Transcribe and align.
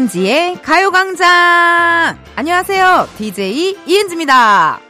이은지의 0.00 0.62
가요광장! 0.62 2.16
안녕하세요. 2.34 3.08
DJ 3.18 3.76
이은지입니다. 3.86 4.80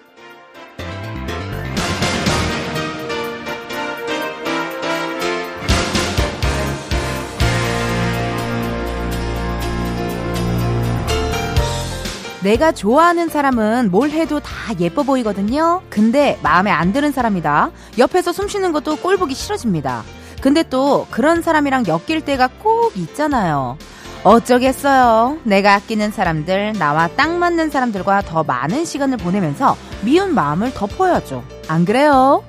내가 12.44 12.70
좋아하는 12.70 13.28
사람은 13.28 13.90
뭘 13.90 14.10
해도 14.10 14.38
다 14.38 14.52
예뻐 14.78 15.02
보이거든요. 15.02 15.82
근데 15.90 16.38
마음에 16.42 16.70
안 16.70 16.92
드는 16.92 17.10
사람이다. 17.10 17.72
옆에서 17.98 18.32
숨 18.32 18.46
쉬는 18.46 18.70
것도 18.70 18.96
꼴 18.96 19.16
보기 19.16 19.34
싫어집니다. 19.34 20.04
근데 20.40 20.62
또 20.62 21.08
그런 21.10 21.42
사람이랑 21.42 21.84
엮일 21.88 22.20
때가 22.20 22.48
꼭 22.62 22.96
있잖아요. 22.96 23.76
어쩌겠어요. 24.22 25.38
내가 25.44 25.74
아끼는 25.74 26.10
사람들, 26.10 26.74
나와 26.78 27.08
딱 27.08 27.30
맞는 27.30 27.70
사람들과 27.70 28.20
더 28.22 28.44
많은 28.44 28.84
시간을 28.84 29.16
보내면서 29.16 29.76
미운 30.04 30.34
마음을 30.34 30.74
덮어야죠. 30.74 31.42
안 31.68 31.86
그래요? 31.86 32.44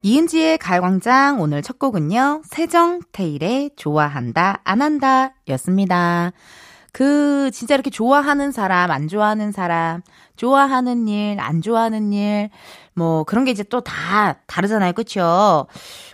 이은지의 0.00 0.58
가요광장 0.58 1.42
오늘 1.42 1.60
첫 1.60 1.78
곡은요. 1.78 2.42
세정 2.46 3.00
테일의 3.12 3.72
좋아한다, 3.76 4.60
안 4.64 4.80
한다 4.80 5.34
였습니다. 5.48 6.32
그 6.92 7.50
진짜 7.52 7.74
이렇게 7.74 7.90
좋아하는 7.90 8.50
사람, 8.50 8.90
안 8.90 9.08
좋아하는 9.08 9.52
사람, 9.52 10.00
좋아하는 10.36 11.06
일, 11.08 11.38
안 11.40 11.60
좋아하는 11.60 12.14
일, 12.14 12.48
뭐 12.96 13.24
그런 13.24 13.44
게 13.44 13.50
이제 13.50 13.62
또 13.62 13.80
다 13.82 14.38
다르잖아요. 14.46 14.92
그쵸? 14.94 15.66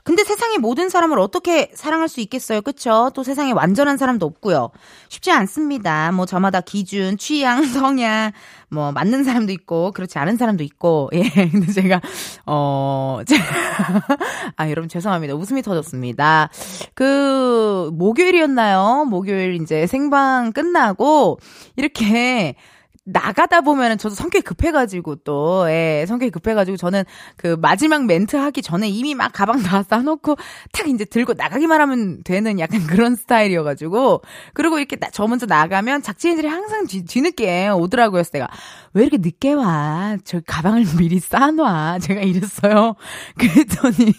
근데 0.05 0.25
세상의 0.25 0.59
모든 0.59 0.89
사람을 0.89 1.19
어떻게 1.21 1.71
사랑할 1.75 2.09
수 2.09 2.21
있겠어요. 2.21 2.61
그쵸? 2.61 3.11
또 3.15 3.23
세상에 3.23 3.53
완전한 3.53 3.97
사람도 3.97 4.27
없고요. 4.27 4.71
쉽지 5.09 5.31
않습니다. 5.31 6.11
뭐 6.13 6.27
저마다 6.27 6.61
기준, 6.61 7.17
취향, 7.19 7.63
성향, 7.65 8.33
뭐 8.69 8.91
맞는 8.93 9.23
사람도 9.25 9.53
있고 9.53 9.93
그렇지 9.93 10.19
않은 10.19 10.37
사람도 10.37 10.65
있고. 10.65 11.09
예. 11.15 11.23
근데 11.51 11.73
제가 11.73 12.01
어 12.47 13.21
제가 13.27 13.45
아 14.57 14.69
여러분 14.69 14.89
죄송합니다. 14.89 15.35
웃음이 15.35 15.63
터졌습니다. 15.63 16.51
그 16.95 17.91
목요일이었나요? 17.95 19.05
목요일 19.09 19.55
이제 19.63 19.87
생방 19.87 20.53
끝나고 20.53 21.39
이렇게 21.77 22.57
나가다 23.05 23.63
보면은 23.63 23.99
저도 23.99 24.15
성격이 24.15 24.45
급해가지고 24.45 25.17
또, 25.17 25.69
예, 25.69 26.05
성격이 26.07 26.31
급해가지고 26.31 26.77
저는 26.77 27.05
그 27.37 27.57
마지막 27.61 28.05
멘트 28.07 28.37
하기 28.37 28.63
전에 28.63 28.89
이미 28.89 29.17
막 29.17 29.33
가방 29.33 29.61
다 29.63 29.83
싸놓고 29.83 30.37
탁 30.73 30.89
이제 30.89 31.05
들고 31.05 31.35
나가기만 31.35 31.81
하면 31.81 32.23
되는 32.23 32.61
약간 32.61 32.87
그런 32.87 33.17
스타일이어가지고, 33.17 34.23
그리고 34.55 34.79
이렇게 34.79 34.97
나, 34.97 35.09
저 35.11 35.27
먼저 35.27 35.47
나가면 35.47 36.03
작지인들이 36.03 36.47
항상 36.47 36.87
뒤, 36.87 37.05
뒤늦게 37.05 37.71
오더라고요. 37.71 38.23
내가 38.33 38.49
왜 38.95 39.03
이렇게 39.03 39.19
늦게 39.19 39.55
와? 39.55 40.17
저 40.25 40.41
가방을 40.47 40.85
미리 40.97 41.19
싸놔. 41.19 41.99
제가 41.99 42.21
이랬어요. 42.21 42.95
그랬더니 43.37 44.13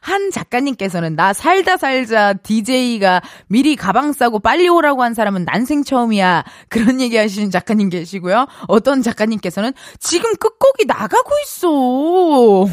한 0.00 0.30
작가님께서는 0.30 1.14
나 1.14 1.34
살다 1.34 1.76
살자 1.76 2.34
DJ가 2.34 3.20
미리 3.48 3.76
가방 3.76 4.12
싸고 4.12 4.38
빨리 4.38 4.68
오라고 4.68 5.02
한 5.02 5.12
사람은 5.12 5.44
난생 5.44 5.84
처음이야. 5.84 6.44
그런 6.68 7.00
얘기 7.00 7.16
하시는 7.16 7.50
작가님 7.50 7.90
계시 7.90 8.13
고요. 8.20 8.46
어떤 8.68 9.02
작가님께서는 9.02 9.72
지금 9.98 10.34
끝곡이 10.36 10.84
나가고 10.86 11.30
있어. 11.44 12.66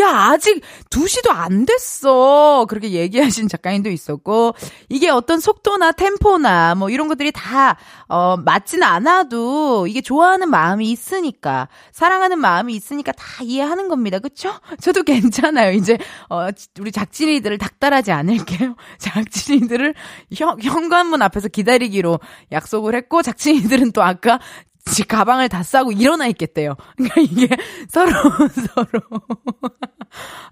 야, 0.00 0.30
아직 0.30 0.62
2시도 0.90 1.30
안 1.30 1.66
됐어. 1.66 2.66
그렇게 2.68 2.90
얘기하신 2.90 3.48
작가님도 3.48 3.90
있었고, 3.90 4.54
이게 4.88 5.10
어떤 5.10 5.40
속도나 5.40 5.92
템포나 5.92 6.74
뭐 6.74 6.90
이런 6.90 7.08
것들이 7.08 7.32
다, 7.32 7.76
어, 8.08 8.36
맞진 8.36 8.82
않아도 8.82 9.86
이게 9.86 10.00
좋아하는 10.00 10.50
마음이 10.50 10.90
있으니까, 10.90 11.68
사랑하는 11.92 12.38
마음이 12.38 12.74
있으니까 12.74 13.12
다 13.12 13.24
이해하는 13.42 13.88
겁니다. 13.88 14.18
그쵸? 14.18 14.52
저도 14.80 15.02
괜찮아요. 15.02 15.72
이제, 15.72 15.98
어, 16.28 16.48
우리 16.78 16.92
작진이들을 16.92 17.58
닥달하지 17.58 18.12
않을게요. 18.12 18.76
작진이들을 18.98 19.94
현, 20.34 20.60
현관문 20.60 21.22
앞에서 21.22 21.48
기다리기로 21.48 22.20
약속을 22.52 22.94
했고, 22.94 23.22
작진이들은 23.22 23.92
또 23.92 24.02
아까 24.02 24.38
지 24.86 25.02
가방을 25.02 25.48
다 25.48 25.62
싸고 25.62 25.92
일어나 25.92 26.26
있겠대요. 26.26 26.76
그러니까 26.96 27.20
이게 27.20 27.48
서로 27.88 28.10
서로 28.74 29.00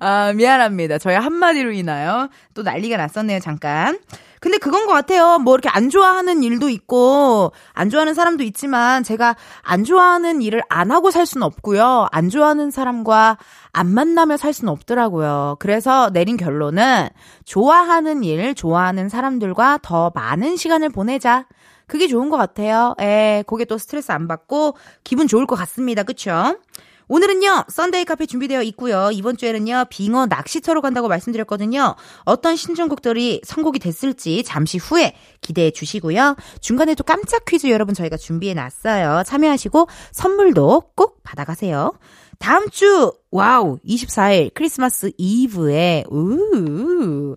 아 0.00 0.32
미안합니다. 0.32 0.98
저희 0.98 1.14
한마디로 1.14 1.72
인하여 1.72 2.28
또 2.54 2.62
난리가 2.62 2.96
났었네요. 2.96 3.40
잠깐. 3.40 3.98
근데 4.40 4.58
그건 4.58 4.86
것 4.86 4.92
같아요. 4.92 5.38
뭐 5.38 5.54
이렇게 5.54 5.68
안 5.68 5.88
좋아하는 5.88 6.42
일도 6.42 6.68
있고 6.70 7.52
안 7.74 7.90
좋아하는 7.90 8.14
사람도 8.14 8.42
있지만 8.42 9.04
제가 9.04 9.36
안 9.62 9.84
좋아하는 9.84 10.42
일을 10.42 10.62
안 10.68 10.90
하고 10.90 11.12
살 11.12 11.26
수는 11.26 11.46
없고요. 11.46 12.08
안 12.10 12.28
좋아하는 12.28 12.72
사람과 12.72 13.38
안 13.72 13.86
만나며 13.88 14.36
살 14.38 14.52
수는 14.52 14.72
없더라고요. 14.72 15.56
그래서 15.60 16.10
내린 16.10 16.36
결론은 16.36 17.08
좋아하는 17.44 18.24
일, 18.24 18.54
좋아하는 18.56 19.08
사람들과 19.08 19.78
더 19.82 20.10
많은 20.14 20.56
시간을 20.56 20.88
보내자. 20.88 21.46
그게 21.86 22.08
좋은 22.08 22.30
것 22.30 22.36
같아요. 22.36 22.94
에, 23.00 23.44
그게 23.46 23.64
또 23.64 23.78
스트레스 23.78 24.12
안 24.12 24.28
받고 24.28 24.76
기분 25.04 25.26
좋을 25.26 25.46
것 25.46 25.56
같습니다. 25.56 26.02
그쵸? 26.02 26.56
오늘은요, 27.08 27.64
Sunday 27.68 28.06
카페 28.06 28.24
준비되어 28.24 28.62
있고요. 28.62 29.10
이번 29.12 29.36
주에는요, 29.36 29.84
빙어 29.90 30.26
낚시터로 30.26 30.80
간다고 30.80 31.08
말씀드렸거든요. 31.08 31.94
어떤 32.24 32.56
신청곡들이 32.56 33.42
선곡이 33.44 33.80
됐을지 33.80 34.42
잠시 34.44 34.78
후에 34.78 35.14
기대해 35.42 35.70
주시고요. 35.70 36.36
중간에 36.60 36.94
또 36.94 37.04
깜짝 37.04 37.44
퀴즈 37.44 37.66
여러분 37.66 37.94
저희가 37.94 38.16
준비해 38.16 38.54
놨어요. 38.54 39.24
참여하시고 39.26 39.88
선물도 40.12 40.84
꼭 40.94 41.22
받아가세요. 41.22 41.92
다음 42.42 42.68
주 42.70 43.12
wow 43.30 43.78
24일 43.86 44.50
크리스마스 44.52 45.12
이브에 45.16 46.02
우 46.10 47.36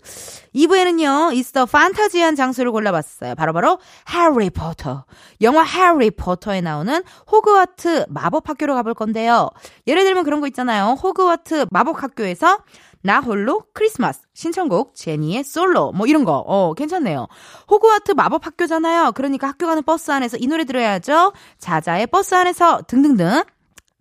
2부에는요 0.55 1.31
있어 1.35 1.67
판타지한 1.67 2.35
장소를 2.35 2.71
골라봤어요. 2.71 3.35
바로 3.35 3.53
바로 3.53 3.77
해리포터 4.09 5.05
영화 5.41 5.61
해리포터에 5.61 6.61
나오는 6.61 7.03
호그와트 7.31 8.07
마법학교로 8.09 8.73
가볼 8.73 8.95
건데요. 8.95 9.51
예를 9.85 10.03
들면 10.05 10.23
그런 10.23 10.41
거 10.41 10.47
있잖아요. 10.47 10.97
호그와트 11.03 11.67
마법학교에서 11.69 12.57
나 13.03 13.19
홀로 13.19 13.65
크리스마스 13.73 14.21
신청곡 14.33 14.95
제니의 14.95 15.43
솔로 15.43 15.91
뭐 15.91 16.07
이런 16.07 16.23
거 16.25 16.43
어 16.47 16.73
괜찮네요. 16.73 17.27
호그와트 17.69 18.13
마법 18.13 18.43
학교잖아요. 18.43 19.11
그러니까 19.11 19.49
학교 19.49 19.67
가는 19.67 19.83
버스 19.83 20.09
안에서 20.09 20.37
이 20.39 20.47
노래 20.47 20.63
들어야죠. 20.65 21.31
자자의 21.59 22.07
버스 22.07 22.33
안에서 22.33 22.81
등등등 22.87 23.43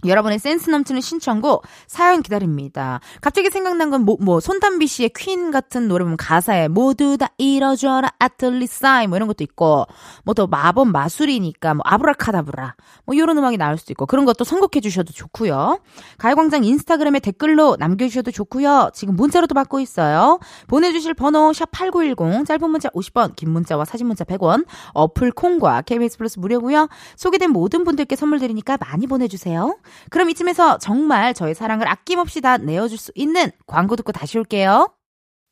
여러분의 0.05 0.39
센스 0.39 0.69
넘치는 0.71 1.01
신청곡 1.01 1.65
사연 1.87 2.23
기다립니다. 2.23 3.01
갑자기 3.21 3.49
생각난 3.51 3.91
건뭐 3.91 4.19
뭐 4.21 4.41
손담비 4.41 4.87
씨의 4.87 5.11
퀸 5.17 5.51
같은 5.51 5.89
노래 5.89 6.05
보면 6.05 6.17
가사에 6.17 6.69
모두 6.69 7.17
다 7.17 7.29
이뤄줘라 7.39 8.11
아틀리사이 8.19 9.07
뭐 9.07 9.17
이런 9.17 9.29
것도 9.29 9.43
있고 9.45 9.87
뭐 10.25 10.35
또 10.35 10.49
마법 10.49 10.89
마술이니까 10.89 11.75
뭐 11.75 11.83
아브라카다브라 11.87 12.75
뭐 13.07 13.15
이런 13.15 13.39
음악이 13.39 13.57
나올 13.57 13.79
수도 13.79 13.93
있고 13.93 14.05
그런 14.05 14.25
것도 14.25 14.45
선곡해 14.45 14.81
주셔도 14.83 15.13
좋고요. 15.13 15.79
가요광장 16.19 16.65
인스타그램에 16.65 17.21
댓글로 17.21 17.77
남겨주셔도 17.79 18.33
좋고요. 18.33 18.91
지금 18.95 19.15
문자로도 19.15 19.55
받고 19.55 19.79
있어요. 19.81 20.41
보내주실 20.67 21.15
번호 21.15 21.53
샵 21.53 21.71
#8910 21.71 22.47
짧은 22.47 22.69
문자 22.69 22.89
50원, 22.91 23.37
긴 23.37 23.51
문자와 23.51 23.85
사진 23.85 24.09
문자 24.09 24.25
100원 24.25 24.67
어플 24.93 25.31
콩과 25.33 25.83
KBS 25.83 26.19
플러스 26.19 26.39
무료고요. 26.41 26.89
소개된 27.17 27.51
모든 27.51 27.85
분들께 27.85 28.17
선물 28.17 28.41
드리니까 28.41 28.77
많이 28.81 29.07
보내주세요. 29.07 29.77
그럼 30.11 30.31
이쯤에서 30.31 30.79
정말 30.79 31.35
저의 31.35 31.55
사랑을 31.55 31.89
아낌없이 31.89 32.41
다 32.41 32.57
내어줄 32.57 32.99
수 32.99 33.13
있는 33.15 33.51
광고 33.67 33.97
듣고 33.97 34.13
다시 34.13 34.39
올게요. 34.39 34.93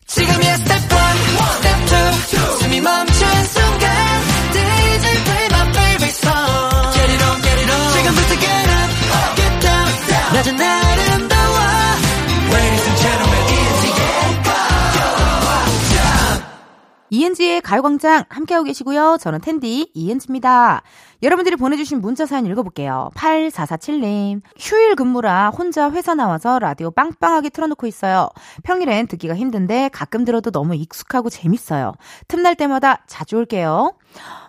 지금이야 0.06 0.56
스텝 0.56 0.70
1, 0.70 0.80
스텝 1.62 1.80
2, 1.82 2.58
숨이 2.60 2.80
멈춘 2.80 3.44
순간 3.44 4.22
DJ 4.52 5.24
play 5.24 5.46
my 5.50 5.68
favorite 5.70 6.16
song. 6.16 6.92
Get 6.92 7.12
it 7.12 7.24
on, 7.24 7.42
get 7.42 7.58
it 7.60 7.70
지금부터 7.92 8.32
get 8.40 8.70
up, 8.70 9.36
get 9.36 9.60
down 9.60 9.92
낮은 10.34 10.60
아름다워 10.60 11.41
이은지의 17.22 17.60
가요광장 17.60 18.24
함께하고 18.28 18.64
계시고요. 18.64 19.16
저는 19.20 19.40
텐디 19.40 19.90
이은지입니다. 19.94 20.82
여러분들이 21.22 21.54
보내주신 21.54 22.00
문자 22.00 22.26
사연 22.26 22.46
읽어볼게요. 22.46 23.10
8447님. 23.14 24.40
휴일 24.58 24.96
근무라 24.96 25.50
혼자 25.50 25.88
회사 25.92 26.14
나와서 26.14 26.58
라디오 26.58 26.90
빵빵하게 26.90 27.50
틀어놓고 27.50 27.86
있어요. 27.86 28.28
평일엔 28.64 29.06
듣기가 29.06 29.36
힘든데 29.36 29.90
가끔 29.92 30.24
들어도 30.24 30.50
너무 30.50 30.74
익숙하고 30.74 31.30
재밌어요. 31.30 31.92
틈날 32.26 32.56
때마다 32.56 33.04
자주 33.06 33.36
올게요. 33.36 33.94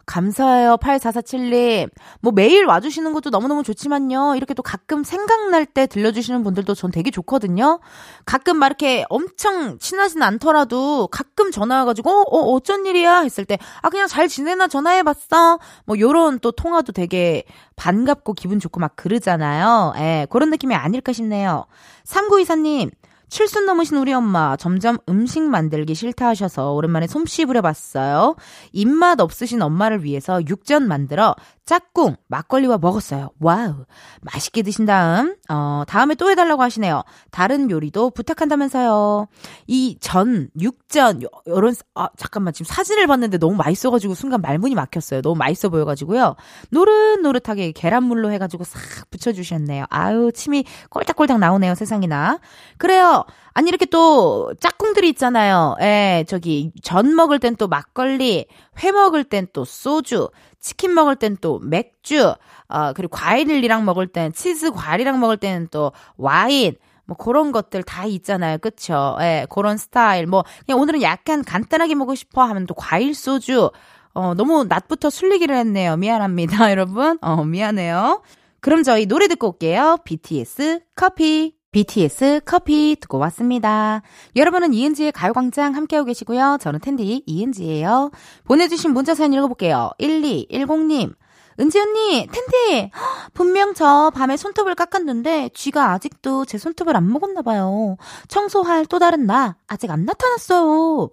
감사해요. 0.05 0.77
8447님. 0.77 1.89
뭐 2.21 2.31
매일 2.31 2.65
와주시는 2.65 3.13
것도 3.13 3.29
너무너무 3.29 3.63
좋지만요. 3.63 4.35
이렇게 4.35 4.53
또 4.53 4.61
가끔 4.61 5.03
생각날 5.03 5.65
때 5.65 5.87
들려주시는 5.87 6.43
분들도 6.43 6.73
전 6.75 6.91
되게 6.91 7.11
좋거든요. 7.11 7.79
가끔 8.25 8.57
막 8.57 8.67
이렇게 8.67 9.05
엄청 9.09 9.77
친하진 9.79 10.21
않더라도 10.21 11.07
가끔 11.07 11.51
전화와가지고, 11.51 12.09
어, 12.09 12.23
어 12.23 12.53
어쩐 12.53 12.85
일이야? 12.85 13.21
했을 13.21 13.45
때, 13.45 13.57
아, 13.81 13.89
그냥 13.89 14.07
잘 14.07 14.27
지내나 14.27 14.67
전화해봤어? 14.67 15.59
뭐 15.85 15.99
요런 15.99 16.39
또 16.39 16.51
통화도 16.51 16.91
되게 16.91 17.43
반갑고 17.75 18.33
기분 18.33 18.59
좋고 18.59 18.79
막 18.79 18.95
그러잖아요. 18.95 19.93
예, 19.97 20.27
그런 20.29 20.49
느낌이 20.49 20.75
아닐까 20.75 21.13
싶네요. 21.13 21.65
3924님, 22.05 22.91
칠순 23.33 23.65
넘으신 23.65 23.97
우리 23.97 24.13
엄마 24.13 24.55
점점 24.57 24.99
음식 25.09 25.41
만들기 25.41 25.95
싫다 25.95 26.27
하셔서 26.27 26.73
오랜만에 26.73 27.07
솜씨 27.07 27.45
부려봤어요. 27.45 28.35
입맛 28.73 29.19
없으신 29.19 29.59
엄마를 29.63 30.03
위해서 30.03 30.39
육전 30.47 30.87
만들어 30.87 31.35
짝꿍 31.65 32.17
막걸리와 32.27 32.77
먹었어요. 32.77 33.31
wow. 33.39 33.85
맛있게 34.21 34.61
드신 34.61 34.85
다음 34.85 35.35
어 35.49 35.81
다음에 35.87 36.13
또 36.13 36.29
해달라고 36.29 36.61
하시네요. 36.61 37.01
다른 37.31 37.71
요리도 37.71 38.11
부탁한다면서요. 38.11 39.27
이 39.65 39.97
전 39.99 40.49
육전 40.59 41.21
요런 41.47 41.73
아 41.95 42.09
잠깐만 42.17 42.53
지금 42.53 42.65
사진을 42.69 43.07
봤는데 43.07 43.39
너무 43.39 43.55
맛있어가지고 43.55 44.13
순간 44.13 44.41
말문이 44.41 44.75
막혔어요. 44.75 45.23
너무 45.23 45.35
맛있어 45.37 45.69
보여가지고요. 45.69 46.35
노릇노릇하게 46.69 47.71
계란물로 47.71 48.31
해가지고 48.33 48.63
싹 48.63 49.09
붙여주셨네요. 49.09 49.85
아유 49.89 50.31
침이 50.35 50.65
꼴딱꼴딱 50.91 51.39
나오네요 51.39 51.73
세상이나. 51.73 52.39
그래요. 52.77 53.22
아니, 53.53 53.69
이렇게 53.69 53.85
또 53.85 54.53
짝꿍들이 54.59 55.09
있잖아요. 55.09 55.75
예, 55.81 56.25
저기, 56.27 56.71
전 56.81 57.15
먹을 57.15 57.39
땐 57.39 57.55
또 57.55 57.67
막걸리, 57.67 58.47
회 58.83 58.91
먹을 58.91 59.23
땐 59.23 59.47
또 59.53 59.65
소주, 59.65 60.29
치킨 60.59 60.93
먹을 60.93 61.15
땐 61.15 61.37
또 61.39 61.59
맥주, 61.59 62.33
어, 62.67 62.93
그리고 62.93 63.15
과일이랑 63.15 63.85
먹을 63.85 64.07
땐 64.07 64.31
치즈 64.33 64.71
과일이랑 64.71 65.19
먹을 65.19 65.37
때는 65.37 65.67
또 65.71 65.91
와인, 66.17 66.75
뭐 67.05 67.17
그런 67.17 67.51
것들 67.51 67.83
다 67.83 68.05
있잖아요. 68.05 68.57
그쵸? 68.59 69.17
예, 69.21 69.45
그런 69.49 69.77
스타일. 69.77 70.25
뭐, 70.27 70.43
그냥 70.65 70.79
오늘은 70.79 71.01
약간 71.01 71.43
간단하게 71.43 71.95
먹고 71.95 72.15
싶어 72.15 72.43
하면 72.43 72.65
또 72.65 72.73
과일 72.73 73.13
소주. 73.13 73.71
어, 74.13 74.33
너무 74.35 74.63
낮부터 74.65 75.09
술 75.09 75.31
얘기를 75.33 75.55
했네요. 75.55 75.97
미안합니다, 75.97 76.69
여러분. 76.71 77.17
어, 77.21 77.43
미안해요. 77.43 78.21
그럼 78.61 78.83
저희 78.83 79.05
노래 79.05 79.27
듣고 79.27 79.47
올게요. 79.49 79.97
BTS 80.05 80.81
커피. 80.95 81.62
BTS 81.73 82.41
커피 82.45 82.95
듣고 83.01 83.17
왔습니다. 83.17 84.01
여러분은 84.35 84.73
이은지의 84.73 85.11
가요광장 85.11 85.75
함께하고 85.75 86.05
계시고요. 86.05 86.57
저는 86.61 86.79
텐디 86.79 87.23
이은지예요. 87.25 88.11
보내주신 88.45 88.93
문자 88.93 89.13
사연 89.15 89.33
읽어볼게요. 89.33 89.91
1210님. 89.99 91.15
은지 91.59 91.79
언니, 91.79 92.27
텐디! 92.31 92.89
분명 93.33 93.73
저 93.73 94.11
밤에 94.15 94.37
손톱을 94.37 94.73
깎았는데 94.75 95.49
쥐가 95.53 95.91
아직도 95.91 96.45
제 96.45 96.57
손톱을 96.57 96.95
안 96.95 97.11
먹었나봐요. 97.11 97.97
청소할 98.27 98.85
또 98.87 98.97
다른 98.97 99.25
나 99.27 99.57
아직 99.67 99.91
안 99.91 100.05
나타났어요. 100.05 101.09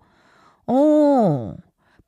어, 0.67 1.55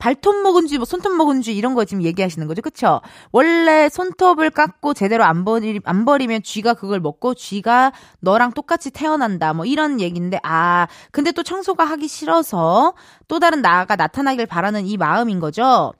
발톱 0.02 0.42
먹은지 0.42 0.78
뭐 0.78 0.84
손톱 0.84 1.14
먹은지 1.14 1.54
이런 1.54 1.74
거 1.74 1.84
지금 1.84 2.02
얘기하시는 2.02 2.48
거죠. 2.48 2.60
그쵸? 2.60 3.00
원래 3.30 3.88
손톱을 3.88 4.50
깎고 4.50 4.94
제대로 4.94 5.22
안, 5.22 5.44
버리, 5.44 5.78
안 5.84 6.04
버리면 6.04 6.42
쥐가 6.42 6.74
그걸 6.74 6.98
먹고 6.98 7.34
쥐가 7.34 7.92
너랑 8.18 8.50
똑같이 8.50 8.90
태어난다. 8.90 9.52
뭐 9.52 9.64
이런 9.64 10.00
얘기인데, 10.00 10.40
아, 10.42 10.88
근데 11.12 11.30
또 11.30 11.44
청소가 11.44 11.84
하기 11.84 12.08
싫어서 12.08 12.94
또 13.28 13.38
다른 13.38 13.62
나가 13.62 13.94
나타나길 13.94 14.46
바라는 14.46 14.86
이 14.86 14.96
마음인 14.96 15.38
거죠. 15.38 15.92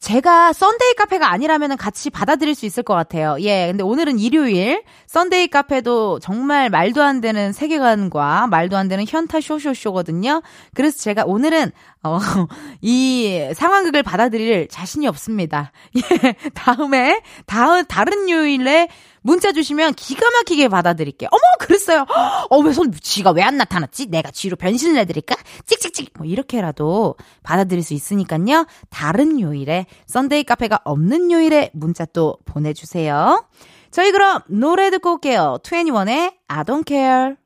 제가 0.00 0.52
Sunday 0.52 0.94
카페가 0.94 1.28
아니라면 1.28 1.76
같이 1.76 2.08
받아들일 2.08 2.54
수 2.54 2.66
있을 2.66 2.84
것 2.84 2.94
같아요. 2.94 3.36
예, 3.40 3.66
근데 3.66 3.82
오늘은 3.82 4.20
일요일. 4.20 4.84
Sunday 5.08 5.48
카페도 5.48 6.20
정말 6.20 6.70
말도 6.70 7.02
안 7.02 7.20
되는 7.20 7.52
세계관과 7.52 8.46
말도 8.46 8.76
안 8.76 8.86
되는 8.86 9.04
현타 9.06 9.40
쇼쇼쇼거든요. 9.40 10.42
그래서 10.74 10.98
제가 10.98 11.24
오늘은, 11.26 11.72
어, 12.04 12.18
이 12.80 13.50
상황극을 13.54 14.04
받아들일 14.04 14.68
자신이 14.68 15.08
없습니다. 15.08 15.72
예, 15.96 16.34
다음에, 16.54 17.20
다음, 17.46 17.84
다른 17.84 18.30
요일에 18.30 18.88
문자 19.28 19.52
주시면 19.52 19.92
기가 19.94 20.28
막히게 20.30 20.68
받아드릴게요. 20.68 21.28
어머, 21.30 21.40
그랬어요. 21.60 22.06
어, 22.48 22.58
왜 22.60 22.72
손, 22.72 22.90
쥐가 22.92 23.32
왜 23.32 23.42
안 23.42 23.56
나타났지? 23.58 24.06
내가 24.06 24.30
쥐로 24.30 24.56
변신을 24.56 24.98
해드릴까? 25.00 25.36
찍찍찍! 25.66 26.12
뭐, 26.16 26.26
이렇게라도 26.26 27.16
받아들일 27.42 27.82
수 27.82 27.92
있으니까요. 27.94 28.66
다른 28.90 29.38
요일에, 29.40 29.86
Sunday 30.06 30.44
카페가 30.44 30.80
없는 30.84 31.30
요일에 31.30 31.70
문자 31.74 32.04
또 32.06 32.38
보내주세요. 32.46 33.46
저희 33.90 34.12
그럼 34.12 34.40
노래 34.48 34.90
듣고 34.90 35.12
올게요. 35.14 35.58
2NE1의 35.62 36.34
I 36.48 36.64
don't 36.64 36.86
care. 36.88 37.36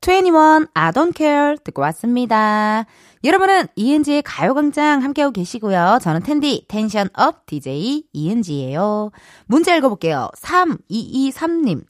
2NE1 0.00 0.68
I 0.74 0.92
don't 0.92 1.16
care 1.16 1.56
듣고 1.64 1.82
왔습니다. 1.82 2.86
여러분은 3.24 3.66
이은지의 3.74 4.22
가요광장 4.22 5.02
함께하고 5.02 5.32
계시고요. 5.32 5.98
저는 6.00 6.22
텐디 6.22 6.64
tension 6.68 7.29
up 7.29 7.46
DJ 7.46 8.04
이은지예요. 8.12 9.10
문자 9.46 9.76
읽어볼게요. 9.76 10.28
3223님. 10.38 11.84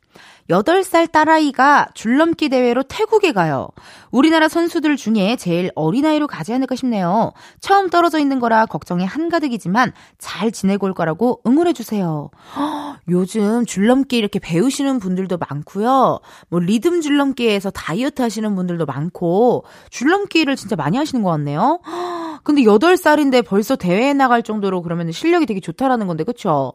8살 0.50 1.10
딸아이가 1.10 1.88
줄넘기 1.94 2.48
대회로 2.48 2.82
태국에 2.84 3.32
가요. 3.32 3.68
우리나라 4.10 4.48
선수들 4.48 4.96
중에 4.96 5.36
제일 5.36 5.70
어린아이로 5.74 6.26
가지 6.26 6.52
않을까 6.52 6.76
싶네요. 6.76 7.32
처음 7.60 7.90
떨어져 7.90 8.18
있는 8.18 8.38
거라 8.38 8.66
걱정이 8.66 9.04
한가득이지만 9.04 9.92
잘 10.18 10.52
지내고 10.52 10.86
올 10.86 10.94
거라고 10.94 11.40
응원해주세요. 11.46 12.30
요즘 13.08 13.66
줄넘기 13.66 14.16
이렇게 14.16 14.38
배우시는 14.38 14.98
분들도 14.98 15.38
많고요. 15.48 16.20
뭐 16.48 16.60
리듬 16.60 17.00
줄넘기에서 17.00 17.70
다이어트 17.70 18.22
하시는 18.22 18.54
분들도 18.54 18.86
많고 18.86 19.64
줄넘기를 19.90 20.56
진짜 20.56 20.76
많이 20.76 20.96
하시는 20.96 21.22
것 21.22 21.30
같네요. 21.30 21.80
근데 22.46 22.62
8살인데 22.62 23.44
벌써 23.44 23.74
대회에 23.74 24.12
나갈 24.14 24.42
정도로 24.44 24.80
그러면 24.82 25.10
실력이 25.10 25.46
되게 25.46 25.58
좋다라는 25.60 26.06
건데, 26.06 26.22
그쵸? 26.22 26.74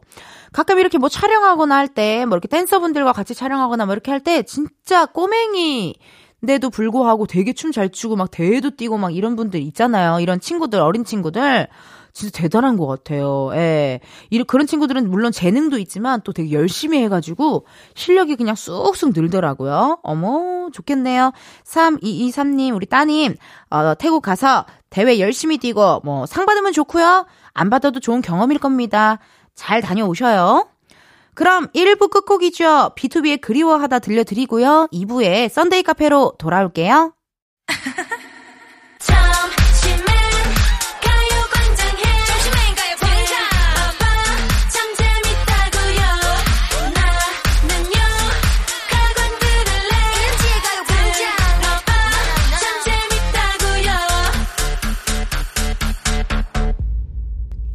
가끔 0.52 0.78
이렇게 0.78 0.98
뭐 0.98 1.08
촬영하거나 1.08 1.74
할 1.74 1.88
때, 1.88 2.26
뭐 2.26 2.36
이렇게 2.36 2.46
댄서분들과 2.46 3.12
같이 3.12 3.34
촬영하거나 3.34 3.86
뭐 3.86 3.94
이렇게 3.94 4.10
할 4.10 4.20
때, 4.20 4.42
진짜 4.42 5.06
꼬맹이, 5.06 5.94
인데도 6.42 6.68
불구하고 6.68 7.26
되게 7.26 7.54
춤 7.54 7.72
잘 7.72 7.88
추고 7.88 8.16
막 8.16 8.30
대회도 8.30 8.76
뛰고 8.76 8.98
막 8.98 9.14
이런 9.14 9.34
분들 9.34 9.60
있잖아요. 9.60 10.20
이런 10.20 10.40
친구들, 10.40 10.78
어린 10.80 11.04
친구들. 11.04 11.68
진짜 12.12 12.38
대단한 12.42 12.76
것 12.76 12.86
같아요. 12.86 13.50
예. 13.54 14.00
이 14.30 14.42
그런 14.42 14.66
친구들은 14.66 15.10
물론 15.10 15.32
재능도 15.32 15.78
있지만 15.78 16.20
또 16.24 16.32
되게 16.32 16.52
열심히 16.52 17.02
해가지고 17.02 17.66
실력이 17.94 18.36
그냥 18.36 18.54
쑥쑥 18.54 19.12
늘더라고요. 19.14 19.98
어머, 20.02 20.68
좋겠네요. 20.72 21.32
3223님, 21.64 22.74
우리 22.74 22.86
따님, 22.86 23.34
어, 23.70 23.94
태국 23.94 24.22
가서 24.22 24.66
대회 24.90 25.18
열심히 25.20 25.58
뛰고 25.58 26.00
뭐 26.04 26.26
상 26.26 26.44
받으면 26.46 26.72
좋고요. 26.72 27.26
안 27.54 27.70
받아도 27.70 28.00
좋은 28.00 28.20
경험일 28.22 28.58
겁니다. 28.58 29.18
잘 29.54 29.80
다녀오셔요. 29.80 30.68
그럼 31.34 31.68
1부 31.68 32.10
끝곡이죠. 32.10 32.92
B2B의 32.96 33.40
그리워하다 33.40 34.00
들려드리고요. 34.00 34.88
2부에 34.92 35.48
썬데이 35.48 35.82
카페로 35.82 36.34
돌아올게요. 36.38 37.14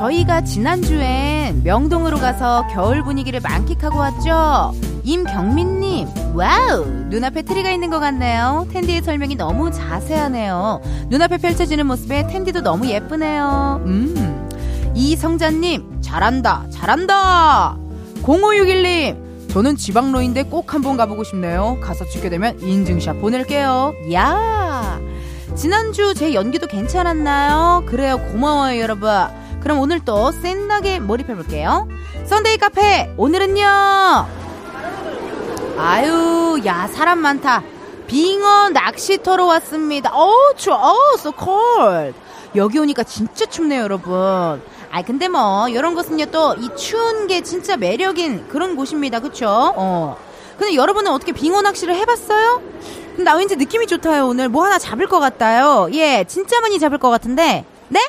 저희가 0.00 0.44
지난주엔 0.44 1.62
명동으로 1.62 2.16
가서 2.16 2.66
겨울 2.72 3.02
분위기를 3.02 3.38
만끽하고 3.40 3.98
왔죠. 3.98 4.72
임경민님, 5.04 6.08
wow! 6.34 6.86
눈앞에 7.10 7.42
트리가 7.42 7.70
있는 7.70 7.90
것 7.90 8.00
같네요. 8.00 8.66
텐디의 8.72 9.02
설명이 9.02 9.34
너무 9.34 9.70
자세하네요. 9.70 10.80
눈앞에 11.10 11.36
펼쳐지는 11.36 11.86
모습에 11.86 12.26
텐디도 12.28 12.62
너무 12.62 12.86
예쁘네요. 12.86 13.82
음. 13.84 14.48
이성자님, 14.94 16.00
잘한다, 16.00 16.64
잘한다! 16.70 17.76
0561님, 18.22 19.50
저는 19.50 19.76
지방러인데 19.76 20.44
꼭 20.44 20.72
한번 20.72 20.96
가보고 20.96 21.24
싶네요. 21.24 21.76
가서 21.82 22.08
찍게 22.08 22.30
되면 22.30 22.58
인증샷 22.58 23.20
보낼게요. 23.20 23.92
야! 24.14 24.98
지난주 25.54 26.14
제 26.14 26.32
연기도 26.32 26.66
괜찮았나요? 26.66 27.82
그래요. 27.84 28.16
고마워요, 28.32 28.80
여러분. 28.80 29.10
그럼 29.70 29.82
오늘 29.82 30.04
또 30.04 30.32
센나게 30.32 30.98
몰입해볼게요. 30.98 31.86
Sunday 32.24 32.56
카페, 32.56 33.14
오늘은요. 33.16 33.64
아유, 35.78 36.60
야, 36.66 36.88
사람 36.92 37.20
많다. 37.20 37.62
빙어 38.08 38.70
낚시터로 38.70 39.46
왔습니다. 39.46 40.10
어우, 40.12 40.54
추워. 40.56 40.76
어우, 40.76 41.14
so 41.14 41.32
cold. 41.38 42.18
여기 42.56 42.80
오니까 42.80 43.04
진짜 43.04 43.46
춥네요, 43.46 43.82
여러분. 43.82 44.12
아, 44.90 45.02
근데 45.06 45.28
뭐, 45.28 45.68
이런 45.68 45.94
것은요, 45.94 46.26
또, 46.32 46.56
이 46.58 46.68
추운 46.74 47.28
게 47.28 47.40
진짜 47.42 47.76
매력인 47.76 48.48
그런 48.48 48.74
곳입니다. 48.74 49.20
그쵸? 49.20 49.46
어. 49.76 50.16
근데 50.58 50.74
여러분은 50.74 51.12
어떻게 51.12 51.30
빙어 51.30 51.62
낚시를 51.62 51.94
해봤어요? 51.94 52.60
근데 53.10 53.22
나 53.22 53.36
왠지 53.36 53.54
느낌이 53.54 53.86
좋다요, 53.86 54.26
오늘. 54.26 54.48
뭐 54.48 54.64
하나 54.64 54.80
잡을 54.80 55.06
것 55.06 55.20
같아요. 55.20 55.88
예, 55.92 56.24
진짜 56.26 56.60
많이 56.60 56.80
잡을 56.80 56.98
것 56.98 57.08
같은데. 57.08 57.64
네? 57.86 58.00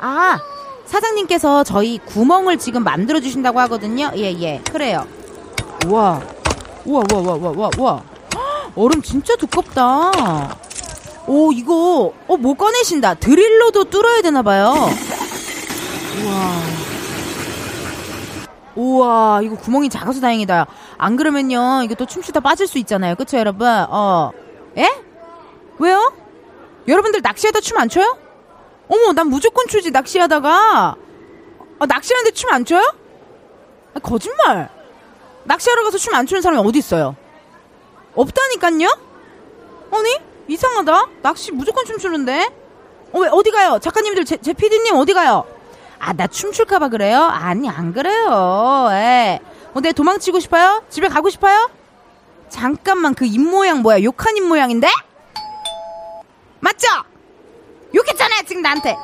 아, 0.00 0.40
사장님께서 0.88 1.64
저희 1.64 1.98
구멍을 1.98 2.58
지금 2.58 2.82
만들어 2.82 3.20
주신다고 3.20 3.60
하거든요. 3.60 4.10
예, 4.16 4.32
예. 4.40 4.60
그래요. 4.72 5.06
우와. 5.86 6.20
우와, 6.86 7.02
우와, 7.12 7.20
우와, 7.34 7.50
우와, 7.50 7.70
우와. 7.78 8.02
얼음 8.74 9.02
진짜 9.02 9.36
두껍다. 9.36 10.56
오, 11.26 11.52
이거, 11.52 12.12
어, 12.26 12.36
뭐 12.38 12.54
꺼내신다. 12.54 13.14
드릴로도 13.14 13.84
뚫어야 13.84 14.22
되나봐요. 14.22 14.88
우와. 16.24 16.58
우와, 18.76 19.40
이거 19.42 19.56
구멍이 19.56 19.90
작아서 19.90 20.20
다행이다. 20.20 20.66
안 20.96 21.16
그러면요, 21.16 21.82
이거 21.84 21.94
또 21.96 22.06
춤추다 22.06 22.40
빠질 22.40 22.66
수 22.66 22.78
있잖아요. 22.78 23.14
그쵸, 23.16 23.36
여러분? 23.36 23.68
어. 23.68 24.30
예? 24.78 24.88
왜요? 25.78 26.12
여러분들 26.86 27.20
낚시하다 27.22 27.60
춤 27.60 27.76
안 27.78 27.88
춰요? 27.90 28.16
어머, 28.88 29.12
난 29.12 29.28
무조건 29.28 29.66
추지, 29.66 29.90
낚시하다가. 29.90 30.96
아, 31.80 31.86
낚시하는데 31.86 32.32
춤 32.32 32.50
안 32.50 32.64
춰요? 32.64 32.82
아, 33.94 33.98
거짓말. 34.00 34.68
낚시하러 35.44 35.82
가서 35.84 35.98
춤 35.98 36.14
안 36.14 36.26
추는 36.26 36.42
사람이 36.42 36.66
어디 36.66 36.78
있어요? 36.78 37.14
없다니깐요? 38.14 38.88
아니? 39.92 40.16
이상하다. 40.48 41.06
낚시 41.22 41.52
무조건 41.52 41.84
춤추는데? 41.84 42.50
어, 43.12 43.18
왜, 43.20 43.28
어디 43.30 43.50
가요? 43.50 43.78
작가님들, 43.80 44.24
제, 44.24 44.36
제 44.38 44.52
PD님 44.52 44.94
어디 44.96 45.12
가요? 45.14 45.44
아, 45.98 46.12
나 46.12 46.26
춤출까봐 46.26 46.88
그래요? 46.88 47.22
아니, 47.22 47.68
안 47.68 47.92
그래요. 47.92 48.88
예. 48.92 49.40
어, 49.74 49.80
내 49.80 49.92
도망치고 49.92 50.40
싶어요? 50.40 50.82
집에 50.88 51.08
가고 51.08 51.28
싶어요? 51.30 51.70
잠깐만, 52.48 53.14
그 53.14 53.24
입모양 53.26 53.82
뭐야? 53.82 54.02
욕한 54.02 54.36
입모양인데? 54.36 54.88
맞죠? 56.60 56.86
지금 58.58 58.62
나한테. 58.62 58.96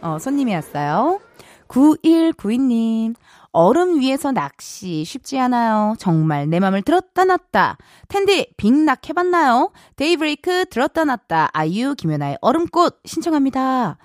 어, 0.00 0.18
손님이 0.18 0.54
왔어요. 0.54 1.20
9192님. 1.68 3.14
얼음 3.52 4.00
위에서 4.00 4.32
낚시 4.32 5.04
쉽지 5.04 5.38
않아요. 5.40 5.94
정말 5.98 6.48
내 6.48 6.58
맘을 6.58 6.80
들었다 6.80 7.24
놨다. 7.26 7.76
텐디 8.08 8.46
빅낙 8.56 9.06
해봤나요? 9.10 9.72
데이브레이크 9.96 10.64
들었다 10.70 11.04
놨다. 11.04 11.50
아이유 11.52 11.94
김연아의 11.94 12.38
얼음꽃 12.40 13.00
신청합니다. 13.04 13.98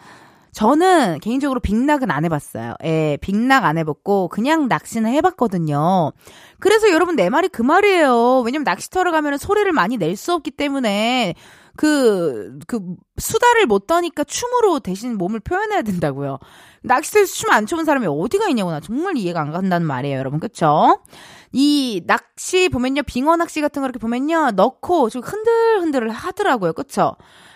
저는 0.51 1.19
개인적으로 1.19 1.61
빅낙은 1.61 2.11
안 2.11 2.25
해봤어요. 2.25 2.73
예, 2.83 3.17
빅낙 3.21 3.63
안 3.63 3.77
해봤고 3.77 4.27
그냥 4.27 4.67
낚시는 4.67 5.11
해봤거든요. 5.13 6.11
그래서 6.59 6.89
여러분 6.91 7.15
내 7.15 7.29
말이 7.29 7.47
그 7.47 7.61
말이에요. 7.61 8.41
왜냐면 8.41 8.63
낚시터를 8.65 9.11
가면 9.13 9.37
소리를 9.37 9.71
많이 9.71 9.95
낼 9.97 10.17
수 10.17 10.33
없기 10.33 10.51
때문에 10.51 11.35
그, 11.77 12.59
그, 12.67 12.81
수다를 13.17 13.65
못 13.67 13.87
떠니까 13.87 14.23
춤으로 14.25 14.79
대신 14.79 15.17
몸을 15.17 15.39
표현해야 15.39 15.81
된다고요. 15.83 16.39
낚시터에서 16.83 17.33
춤 17.33 17.51
안 17.51 17.65
춰본 17.65 17.85
사람이 17.85 18.07
어디가 18.07 18.49
있냐고 18.49 18.71
나 18.71 18.79
정말 18.81 19.17
이해가 19.17 19.39
안 19.41 19.51
간다는 19.51 19.87
말이에요, 19.87 20.17
여러분. 20.17 20.39
그쵸? 20.39 20.99
이 21.53 22.03
낚시 22.05 22.69
보면요, 22.69 23.03
빙어 23.03 23.35
낚시 23.37 23.61
같은 23.61 23.81
거 23.81 23.85
이렇게 23.87 23.99
보면요, 23.99 24.51
넣고 24.51 25.09
좀 25.09 25.21
흔들흔들을 25.21 26.09
하더라고요. 26.09 26.73
그쵸? 26.73 27.15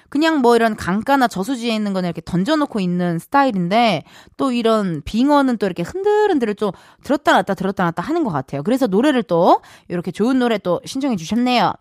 그냥 0.10 0.40
뭐 0.42 0.58
이런 0.58 0.76
강가나 0.76 1.28
저수지에 1.30 1.74
있는 1.74 1.94
거는 1.94 2.08
이렇게 2.10 2.22
던져놓고 2.26 2.82
있는 2.82 3.18
스타일인데 3.18 4.04
또 4.36 4.52
이런 4.52 5.02
빙어는 5.06 5.58
또 5.58 5.66
이렇게 5.66 5.84
흔들흔들을 5.84 6.56
좀 6.56 6.72
들었다 7.04 7.32
놨다 7.32 7.54
들었다 7.54 7.86
놨다 7.86 8.04
하는 8.04 8.26
것 8.26 8.30
같아요. 8.32 8.62
그래서 8.64 8.88
노래를 8.88 9.24
또 9.24 9.62
이렇게 9.88 10.12
좋은 10.12 10.38
노래 10.40 10.58
또 10.58 10.82
신청해 10.86 11.16
주셨네요. 11.16 11.74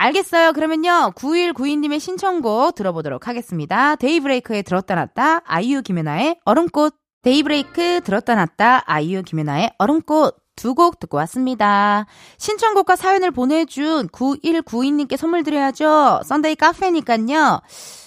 알겠어요. 0.00 0.52
그러면요. 0.52 1.12
9192님의 1.16 1.98
신청곡 1.98 2.76
들어보도록 2.76 3.26
하겠습니다. 3.26 3.96
데이브레이크의 3.96 4.62
들었다 4.62 4.94
놨다, 4.94 5.42
아이유 5.44 5.82
김연아의 5.82 6.38
얼음꽃. 6.44 6.94
데이브레이크 7.22 8.00
들었다 8.04 8.36
놨다, 8.36 8.84
아이유 8.86 9.22
김연아의 9.22 9.72
얼음꽃. 9.78 10.36
두 10.58 10.74
곡 10.74 10.98
듣고 10.98 11.16
왔습니다. 11.18 12.06
신청곡과 12.36 12.96
사연을 12.96 13.30
보내준 13.30 14.08
9192님께 14.08 15.16
선물 15.16 15.44
드려야죠. 15.44 16.22
Sunday 16.24 16.56
카페니깐요. 16.56 17.60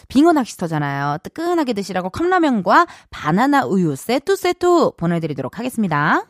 빙어 0.09 0.33
낚시터잖아요. 0.33 1.19
뜨끈하게 1.23 1.71
드시라고 1.71 2.09
컵라면과 2.09 2.87
바나나 3.09 3.65
우유 3.65 3.95
세트 3.95 4.35
세트 4.35 4.91
보내드리도록 4.97 5.59
하겠습니다. 5.59 6.25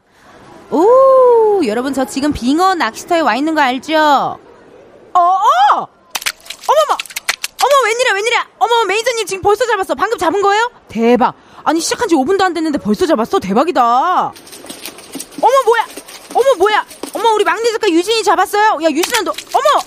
오, 0.70 1.62
여러분 1.66 1.94
저 1.94 2.06
지금 2.06 2.32
빙어 2.32 2.76
낚시터에 2.76 3.20
와 3.22 3.36
있는 3.36 3.56
거 3.56 3.62
알죠? 3.62 4.40
어, 5.14 5.20
어! 5.20 5.76
어머머! 5.76 6.98
어머, 7.64 7.74
웬일이야, 7.86 8.14
웬일이야! 8.14 8.48
어머, 8.60 8.84
매니저님 8.86 9.26
지금 9.26 9.42
벌써 9.42 9.66
잡았어. 9.66 9.96
방금 9.96 10.18
잡은 10.18 10.42
거예요? 10.42 10.72
대박. 10.88 11.36
아니, 11.64 11.80
시작한 11.80 12.08
지 12.08 12.16
5분도 12.16 12.42
안 12.42 12.54
됐는데 12.54 12.78
벌써 12.80 13.06
잡았어? 13.06 13.40
대박이다. 13.40 13.82
어머, 13.84 14.34
뭐야! 15.66 15.86
어머, 16.34 16.54
뭐야! 16.58 16.86
어머, 17.14 17.30
우리 17.34 17.44
막내 17.44 17.72
작가 17.72 17.90
유진이 17.90 18.24
잡았어요? 18.24 18.80
야, 18.84 18.90
유진아, 18.90 19.22
너, 19.24 19.32
어머! 19.32 19.84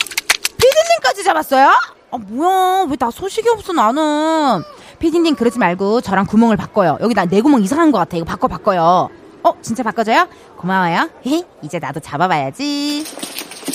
피디님까지 0.58 1.24
잡았어요? 1.24 1.68
아, 2.10 2.16
뭐야. 2.18 2.86
왜 2.88 2.96
나 2.98 3.10
소식이 3.10 3.48
없어, 3.48 3.72
나는. 3.72 4.62
피디님, 5.00 5.34
그러지 5.36 5.58
말고 5.58 6.00
저랑 6.00 6.26
구멍을 6.26 6.56
바꿔요. 6.56 6.98
여기 7.00 7.14
나 7.14 7.24
내 7.26 7.40
구멍 7.40 7.62
이상한 7.62 7.90
것 7.92 7.98
같아. 7.98 8.16
이거 8.16 8.24
바꿔, 8.24 8.46
바꿔요. 8.46 9.08
어, 9.42 9.52
진짜 9.62 9.82
바꿔줘요? 9.82 10.28
고마워요. 10.56 11.10
헤 11.26 11.42
이제 11.62 11.78
나도 11.78 12.00
잡아봐야지. 12.00 13.04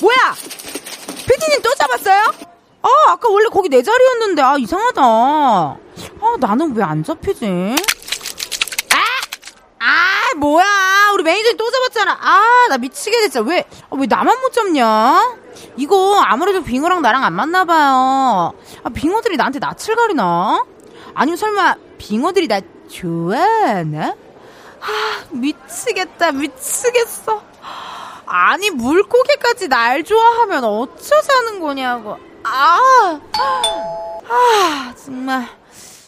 뭐야! 0.01 0.17
피디님 1.29 1.61
또 1.61 1.73
잡았어요? 1.75 2.33
아, 2.81 2.89
아까 3.11 3.29
원래 3.29 3.47
거기 3.51 3.69
내 3.69 3.81
자리였는데, 3.83 4.41
아, 4.41 4.55
이상하다. 4.57 5.01
아, 5.03 5.77
나는 6.39 6.75
왜 6.75 6.83
안 6.83 7.03
잡히지? 7.03 7.75
아! 8.91 8.97
아, 9.85 10.35
뭐야. 10.37 11.11
우리 11.13 11.23
매니저님 11.23 11.57
또 11.57 11.69
잡았잖아. 11.69 12.17
아, 12.21 12.67
나 12.69 12.77
미치게 12.77 13.21
됐잖아. 13.21 13.45
왜, 13.47 13.65
아, 13.89 13.95
왜 13.97 14.07
나만 14.07 14.39
못 14.41 14.53
잡냐? 14.53 15.37
이거 15.75 16.19
아무래도 16.21 16.63
빙어랑 16.63 17.01
나랑 17.01 17.23
안 17.23 17.33
맞나봐요. 17.33 18.53
아, 18.83 18.89
빙어들이 18.93 19.35
나한테 19.37 19.59
낯을 19.59 19.95
가리나? 19.95 20.65
아니면 21.13 21.37
설마 21.37 21.75
빙어들이 21.97 22.47
나 22.47 22.61
좋아하나? 22.89 24.15
아, 24.81 25.23
미치겠다, 25.31 26.31
미치겠어. 26.31 27.41
아니, 28.31 28.69
물고기까지 28.69 29.67
날 29.67 30.03
좋아하면 30.03 30.63
어쩌자는 30.63 31.59
거냐고. 31.59 32.17
아, 32.43 33.19
아, 34.29 34.93
정말. 34.95 35.47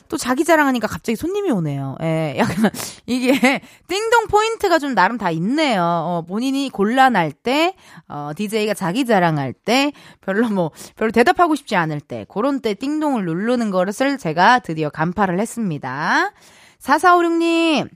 또 0.08 0.18
자기 0.18 0.44
자랑하니까 0.44 0.88
갑자기 0.88 1.16
손님이 1.16 1.52
오네요. 1.52 1.96
예, 2.04 2.36
약간, 2.38 2.70
이게, 3.08 3.62
띵동 3.88 4.28
포인트가 4.28 4.78
좀 4.78 4.94
나름 4.94 5.18
다 5.18 5.32
있네요. 5.32 5.82
어, 5.82 6.22
본인이 6.28 6.70
곤란할 6.70 7.32
때, 7.32 7.76
어, 8.10 8.32
DJ가 8.36 8.74
자기 8.74 9.06
자랑할 9.06 9.54
때, 9.54 9.94
별로 10.20 10.50
뭐, 10.50 10.72
별로 10.98 11.12
대답하고 11.12 11.56
싶지 11.56 11.78
않을 11.78 12.02
때, 12.02 12.26
그런 12.30 12.60
때 12.60 12.74
띵동을 12.74 13.26
누르는 13.26 13.72
것을 13.72 14.18
제가 14.18 14.60
드디어 14.60 14.90
간파를 14.90 15.40
했습니다. 15.40 16.32
4456님, 16.80 17.90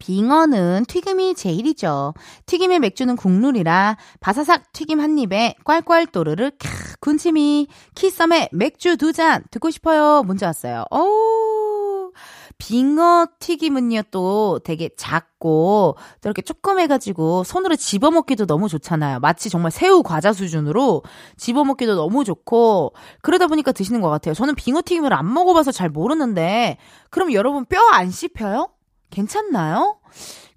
빙어는 0.00 0.86
튀김이 0.88 1.34
제일이죠. 1.36 2.14
튀김에 2.46 2.80
맥주는 2.80 3.14
국룰이라 3.14 3.96
바사삭 4.18 4.72
튀김 4.72 4.98
한 5.00 5.16
입에 5.18 5.54
꽐꽐 5.64 6.10
또르르 6.10 6.50
캬 6.58 7.00
군침이 7.00 7.68
키썸에 7.94 8.48
맥주 8.52 8.96
두 8.96 9.12
잔 9.12 9.42
듣고 9.50 9.70
싶어요. 9.70 10.22
문자 10.24 10.46
왔어요. 10.46 10.84
어우 10.90 12.12
빙어 12.58 13.26
튀김은요 13.40 14.02
또 14.10 14.60
되게 14.64 14.90
작고 14.96 15.96
또 16.20 16.28
이렇게 16.28 16.42
조그매가지고 16.42 17.44
손으로 17.44 17.76
집어먹기도 17.76 18.46
너무 18.46 18.68
좋잖아요. 18.68 19.20
마치 19.20 19.48
정말 19.50 19.70
새우 19.70 20.02
과자 20.02 20.32
수준으로 20.32 21.02
집어먹기도 21.36 21.94
너무 21.96 22.24
좋고 22.24 22.92
그러다 23.22 23.46
보니까 23.46 23.72
드시는 23.72 24.00
것 24.00 24.08
같아요. 24.10 24.34
저는 24.34 24.54
빙어 24.54 24.82
튀김을 24.84 25.12
안 25.12 25.32
먹어봐서 25.32 25.72
잘 25.72 25.88
모르는데 25.88 26.76
그럼 27.10 27.32
여러분 27.32 27.64
뼈 27.64 27.78
안 27.92 28.10
씹혀요? 28.10 28.68
괜찮나요? 29.10 29.98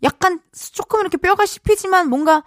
약간 0.04 0.40
조금 0.74 1.00
이렇게 1.02 1.18
뼈가 1.18 1.46
씹히지만 1.46 2.10
뭔가 2.10 2.44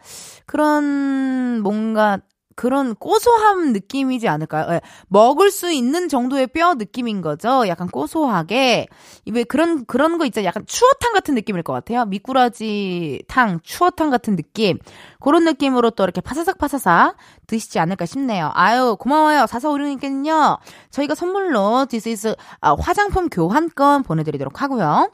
그런 0.47 1.61
뭔가 1.63 2.21
그런 2.57 2.95
고소함 2.95 3.75
느낌이지 3.75 4.29
않을까요? 4.29 4.71
네, 4.71 4.81
먹을 5.09 5.51
수 5.51 5.71
있는 5.71 6.09
정도의 6.09 6.47
뼈 6.47 6.75
느낌인 6.75 7.21
거죠. 7.21 7.69
약간 7.69 7.87
고소하게. 7.87 8.89
왜 9.31 9.45
그런, 9.45 9.85
그런 9.85 10.17
거 10.17 10.25
있잖아요. 10.25 10.49
약간 10.49 10.65
추어탕 10.67 11.13
같은 11.13 11.35
느낌일 11.35 11.63
것 11.63 11.75
같아요. 11.75 12.07
미꾸라지 12.07 13.23
탕, 13.29 13.61
추어탕 13.63 14.09
같은 14.09 14.37
느낌. 14.37 14.79
그런 15.21 15.45
느낌으로 15.45 15.91
또 15.91 16.03
이렇게 16.05 16.23
파사삭 16.23 16.57
파사삭 16.57 17.17
드시지 17.47 17.79
않을까 17.79 18.07
싶네요. 18.07 18.51
아유, 18.55 18.97
고마워요. 18.99 19.47
사사오륙님께는요. 19.47 20.57
저희가 20.91 21.15
선물로 21.15 21.87
디스이스 21.91 22.37
아, 22.63 22.75
화장품 22.79 23.29
교환권 23.29 24.03
보내드리도록 24.03 24.63
하고요. 24.63 25.11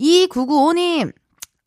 2995님, 0.00 1.12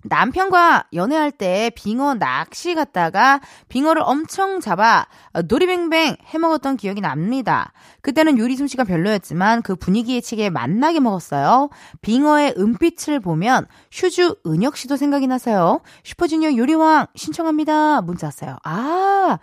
남편과 0.05 0.87
연애할 0.93 1.31
때 1.31 1.71
빙어 1.75 2.15
낚시 2.15 2.75
갔다가 2.75 3.39
빙어를 3.69 4.01
엄청 4.05 4.59
잡아 4.59 5.05
도리뱅뱅 5.47 6.17
해 6.33 6.37
먹었던 6.37 6.77
기억이 6.77 7.01
납니다. 7.01 7.71
그때는 8.01 8.37
요리 8.37 8.55
솜씨가 8.55 8.83
별로였지만 8.83 9.61
그 9.61 9.75
분위기에 9.75 10.19
치게 10.19 10.49
맛나게 10.49 10.99
먹었어요. 10.99 11.69
빙어의 12.01 12.55
은빛을 12.57 13.21
보면 13.21 13.65
휴주 13.91 14.35
은혁 14.45 14.75
씨도 14.75 14.97
생각이 14.97 15.27
나서요. 15.27 15.81
슈퍼주니어 16.03 16.57
요리왕 16.57 17.07
신청합니다. 17.15 18.01
문자 18.01 18.27
왔어요. 18.27 18.57
아. 18.63 19.39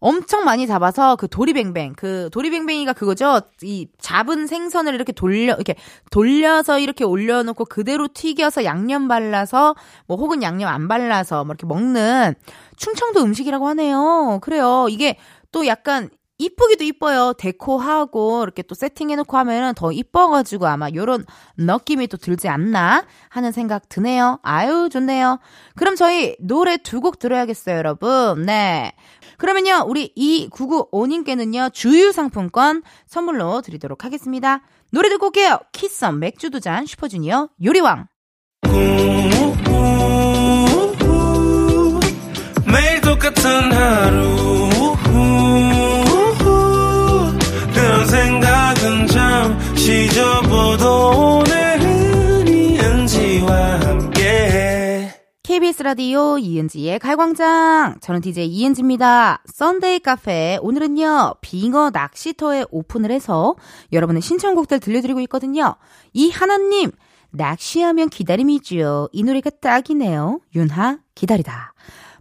엄청 0.00 0.44
많이 0.44 0.66
잡아서 0.66 1.16
그 1.16 1.28
도리뱅뱅 1.28 1.94
그 1.96 2.30
도리뱅뱅이가 2.32 2.94
그거죠. 2.94 3.40
이 3.62 3.86
잡은 3.98 4.46
생선을 4.46 4.94
이렇게 4.94 5.12
돌려 5.12 5.54
이렇게 5.54 5.74
돌려서 6.10 6.78
이렇게 6.78 7.04
올려놓고 7.04 7.66
그대로 7.66 8.08
튀겨서 8.12 8.64
양념 8.64 9.08
발라서 9.08 9.74
뭐 10.06 10.16
혹은 10.16 10.42
양념 10.42 10.68
안 10.70 10.88
발라서 10.88 11.44
뭐 11.44 11.52
이렇게 11.52 11.66
먹는 11.66 12.34
충청도 12.76 13.22
음식이라고 13.22 13.68
하네요. 13.68 14.38
그래요. 14.42 14.86
이게 14.90 15.16
또 15.52 15.66
약간 15.66 16.08
이쁘기도 16.38 16.84
이뻐요. 16.84 17.34
데코하고 17.36 18.42
이렇게 18.44 18.62
또 18.62 18.74
세팅해놓고 18.74 19.36
하면은 19.36 19.74
더 19.74 19.92
이뻐가지고 19.92 20.66
아마 20.68 20.88
요런 20.94 21.26
느낌이 21.58 22.06
또 22.06 22.16
들지 22.16 22.48
않나 22.48 23.04
하는 23.28 23.52
생각 23.52 23.90
드네요. 23.90 24.38
아유 24.42 24.88
좋네요. 24.90 25.38
그럼 25.76 25.96
저희 25.96 26.36
노래 26.40 26.78
두 26.78 27.00
곡 27.02 27.18
들어야겠어요, 27.18 27.76
여러분. 27.76 28.46
네. 28.46 28.92
그러면요, 29.40 29.84
우리 29.88 30.12
2995님께는요, 30.16 31.72
주유상품권 31.72 32.82
선물로 33.06 33.62
드리도록 33.62 34.04
하겠습니다. 34.04 34.60
노래 34.92 35.08
듣고 35.08 35.26
올게요. 35.28 35.58
키썸 35.72 36.18
맥주 36.18 36.50
두 36.50 36.60
잔 36.60 36.84
슈퍼주니어 36.84 37.48
요리왕. 37.64 38.06
매일 42.70 43.00
똑같은 43.00 43.72
하루 43.72 44.59
KBS 55.50 55.82
라디오 55.82 56.38
이은지의 56.38 57.00
가요광장. 57.00 57.96
저는 58.00 58.20
DJ 58.20 58.46
이은지입니다. 58.46 59.42
썬데이 59.46 59.98
카페. 59.98 60.60
오늘은요, 60.62 61.38
빙어 61.40 61.90
낚시터에 61.90 62.66
오픈을 62.70 63.10
해서 63.10 63.56
여러분의 63.92 64.22
신청곡들 64.22 64.78
들려드리고 64.78 65.18
있거든요. 65.22 65.74
이하나 66.12 66.30
님, 66.30 66.92
낚시하면 67.30 68.10
기다림이죠. 68.10 69.08
이 69.10 69.24
노래가 69.24 69.50
딱이네요. 69.50 70.38
윤하, 70.54 70.98
기다리다. 71.16 71.74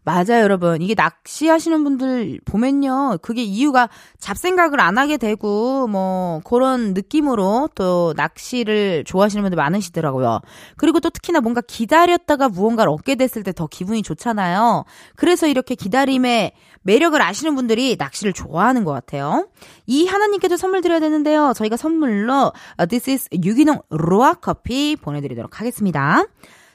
맞아요, 0.04 0.42
여러분. 0.42 0.82
이게 0.82 0.96
낚시하시는 0.96 1.84
분들 1.84 2.40
보면요. 2.46 3.18
그게 3.22 3.44
이유가 3.44 3.90
잡생각을 4.18 4.80
안 4.80 4.98
하게 4.98 5.18
되고, 5.18 5.88
뭐, 5.88 6.42
그런 6.44 6.94
느낌으로 6.94 7.70
또 7.76 8.14
낚시를 8.16 9.04
좋아하시는 9.06 9.44
분들 9.44 9.56
많으시더라고요. 9.58 10.40
그리고 10.78 11.00
또 11.00 11.10
특히나 11.10 11.42
뭔가 11.42 11.62
기다렸다가 11.62 12.50
무언가를 12.50 12.92
얻게 12.92 13.16
됐을 13.16 13.44
때 13.44 13.52
더 13.52 13.68
기분이 13.68 14.04
좋잖아요. 14.04 14.86
그래서 15.16 15.48
이렇게 15.48 15.76
기다림의 15.76 16.54
매력을 16.84 17.22
아시는 17.22 17.56
분들이 17.56 17.98
낚시를 18.00 18.32
좋아하는 18.32 18.86
것 18.86 18.94
같아요. 18.94 19.50
이하나 19.86 20.06
님께도 20.06 20.56
선물 20.56 20.82
드려야 20.82 21.00
되는데요. 21.02 21.52
저희가 21.56 21.76
선물로 21.76 22.54
This 22.88 23.10
is 23.10 23.30
유기농 23.44 23.82
로아 23.90 24.36
커피 24.36 24.96
보내드리도록 24.96 25.60
하겠습니다. 25.60 26.24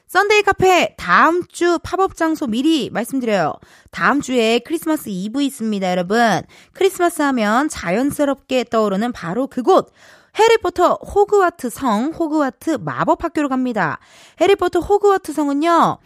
썬데이 0.06 0.42
카페 0.42 0.94
다음 0.96 1.44
주 1.48 1.78
팝업 1.82 2.14
장소 2.14 2.46
미리 2.46 2.90
말씀드려요. 2.90 3.54
다음 3.90 4.20
주에 4.20 4.60
크리스마스 4.60 5.08
이브 5.08 5.42
있습니다, 5.42 5.90
여러분. 5.90 6.42
크리스마스 6.72 7.22
하면 7.22 7.68
자연스럽게 7.68 8.64
떠오르는 8.64 9.12
바로 9.12 9.46
그곳. 9.46 9.92
해리포터 10.38 10.94
호그와트 10.94 11.70
성, 11.70 12.12
호그와트 12.12 12.78
마법 12.80 13.24
학교로 13.24 13.48
갑니다. 13.48 13.98
해리포터 14.40 14.80
호그와트 14.80 15.32
성은요. 15.32 15.98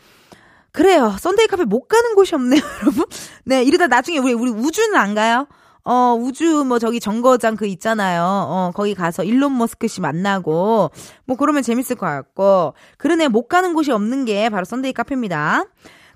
그래요. 0.72 1.16
썬데이 1.18 1.46
카페 1.46 1.64
못 1.64 1.88
가는 1.88 2.14
곳이 2.14 2.34
없네요, 2.34 2.60
여러분. 2.82 3.04
네, 3.44 3.62
이러다 3.64 3.88
나중에 3.88 4.18
우리 4.18 4.32
우리 4.32 4.50
우주는 4.50 4.94
안 4.94 5.14
가요? 5.14 5.48
어, 5.90 6.14
우주 6.14 6.64
뭐 6.66 6.78
저기 6.78 7.00
정거장 7.00 7.56
그 7.56 7.64
있잖아요. 7.66 8.22
어, 8.22 8.70
거기 8.74 8.94
가서 8.94 9.24
일론 9.24 9.56
머스크 9.56 9.88
씨 9.88 10.02
만나고 10.02 10.90
뭐 11.24 11.36
그러면 11.38 11.62
재밌을 11.62 11.96
것 11.96 12.04
같고. 12.04 12.74
그러네 12.98 13.28
못 13.28 13.48
가는 13.48 13.72
곳이 13.72 13.90
없는 13.90 14.26
게 14.26 14.50
바로 14.50 14.66
썬데이 14.66 14.92
카페입니다. 14.92 15.64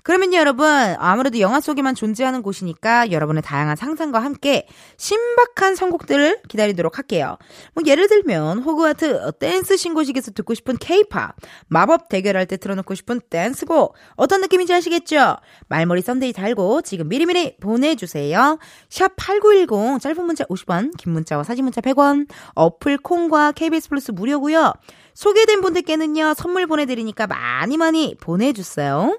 그러면요, 0.03 0.37
여러분. 0.37 0.67
아무래도 0.67 1.39
영화 1.39 1.61
속에만 1.61 1.95
존재하는 1.95 2.41
곳이니까 2.41 3.11
여러분의 3.11 3.41
다양한 3.41 3.77
상상과 3.77 4.19
함께 4.19 4.67
신박한 4.97 5.75
선곡들을 5.75 6.41
기다리도록 6.49 6.97
할게요. 6.97 7.37
뭐, 7.73 7.83
예를 7.87 8.09
들면, 8.09 8.59
호그와트 8.59 9.31
댄스 9.39 9.77
신고식에서 9.77 10.31
듣고 10.31 10.55
싶은 10.55 10.75
케이팝, 10.77 11.35
마법 11.67 12.09
대결할 12.09 12.45
때 12.47 12.57
틀어놓고 12.57 12.95
싶은 12.95 13.21
댄스곡, 13.29 13.95
어떤 14.15 14.41
느낌인지 14.41 14.73
아시겠죠? 14.73 15.37
말머리 15.69 16.01
썬데이 16.01 16.33
달고 16.33 16.81
지금 16.81 17.07
미리미리 17.07 17.55
보내주세요. 17.61 18.59
샵 18.89 19.13
8910, 19.15 20.01
짧은 20.01 20.25
문자 20.25 20.43
50원, 20.45 20.97
긴 20.97 21.13
문자와 21.13 21.43
사진 21.43 21.63
문자 21.63 21.79
100원, 21.79 22.27
어플 22.55 22.97
콩과 22.97 23.53
KBS 23.53 23.87
플러스 23.87 24.11
무료고요 24.11 24.73
소개된 25.13 25.61
분들께는요, 25.61 26.33
선물 26.33 26.67
보내드리니까 26.67 27.27
많이 27.27 27.77
많이 27.77 28.15
보내주세요. 28.19 29.17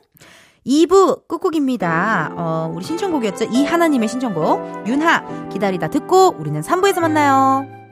2부 0.67 1.29
끝곡입니다. 1.29 2.33
어, 2.37 2.73
우리 2.75 2.85
신청곡이었죠? 2.85 3.45
이하나 3.53 3.81
님의 3.81 4.09
신청곡. 4.09 4.87
윤하, 4.87 5.49
기다리다 5.49 5.89
듣고 5.89 6.35
우리는 6.39 6.61
3부에서 6.61 7.01
만나요. 7.01 7.84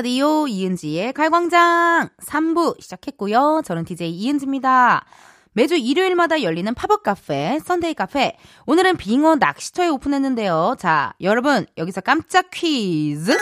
라디오 0.00 0.48
이은지의 0.48 1.12
가요광장 1.12 2.08
3부 2.24 2.80
시작했고요. 2.80 3.60
저는 3.66 3.84
DJ 3.84 4.10
이은지입니다. 4.10 5.04
매주 5.52 5.76
일요일마다 5.76 6.42
열리는 6.42 6.72
팝업 6.72 7.02
카페, 7.02 7.58
썬데이 7.62 7.92
카페. 7.92 8.38
오늘은 8.64 8.96
빙어 8.96 9.36
낚시터에 9.36 9.88
오픈했는데요. 9.88 10.76
자, 10.78 11.12
여러분, 11.20 11.66
여기서 11.76 12.00
깜짝 12.00 12.50
퀴즈. 12.50 13.36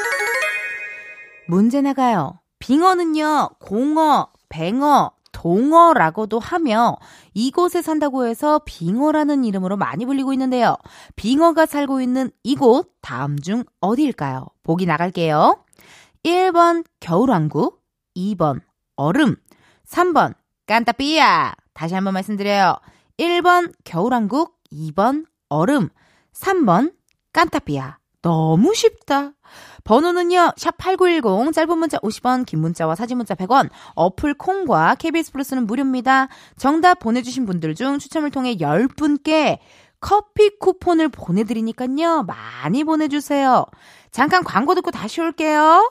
문제 1.47 1.81
나가요. 1.81 2.40
빙어는요, 2.59 3.51
공어, 3.61 4.27
뱅어, 4.49 5.12
동어라고도 5.31 6.40
하며 6.40 6.97
이곳에 7.35 7.83
산다고 7.83 8.27
해서 8.27 8.61
빙어라는 8.64 9.44
이름으로 9.44 9.77
많이 9.77 10.05
불리고 10.05 10.33
있는데요. 10.33 10.77
빙어가 11.14 11.66
살고 11.66 12.01
있는 12.01 12.33
이곳 12.42 12.90
다음 13.01 13.38
중 13.38 13.62
어디일까요? 13.81 14.49
보기 14.64 14.87
나갈게요. 14.87 15.68
1번 16.25 16.85
겨울왕국, 17.01 17.81
2번 18.17 18.61
얼음, 18.97 19.37
3번 19.87 20.35
깐따삐야. 20.67 21.55
다시 21.75 21.95
한번 21.95 22.15
말씀드려요. 22.15 22.77
1번 23.19 23.73
겨울왕국, 23.85 24.55
2번 24.73 25.27
얼음, 25.49 25.89
3번 26.35 26.93
깐따삐야. 27.33 27.99
너무 28.21 28.75
쉽다. 28.75 29.33
번호는요, 29.85 30.53
샵8910, 30.57 31.53
짧은 31.53 31.79
문자 31.79 31.99
50원, 31.99 32.45
긴 32.45 32.61
문자와 32.61 32.95
사진 32.95 33.17
문자 33.17 33.35
100원, 33.35 33.71
어플 33.95 34.35
콩과 34.35 34.97
KBS 34.97 35.33
플러스는 35.33 35.67
무료입니다. 35.67 36.29
정답 36.59 36.99
보내주신 36.99 37.47
분들 37.47 37.75
중 37.75 37.99
추첨을 37.99 38.31
통해 38.31 38.57
10분께 38.57 39.59
커피 40.01 40.59
쿠폰을 40.59 41.09
보내드리니까요, 41.09 42.25
많이 42.25 42.85
보내주세요. 42.85 43.67
잠깐 44.11 44.45
광고 44.45 44.75
듣고 44.75 44.91
다시 44.91 45.21
올게요. 45.21 45.91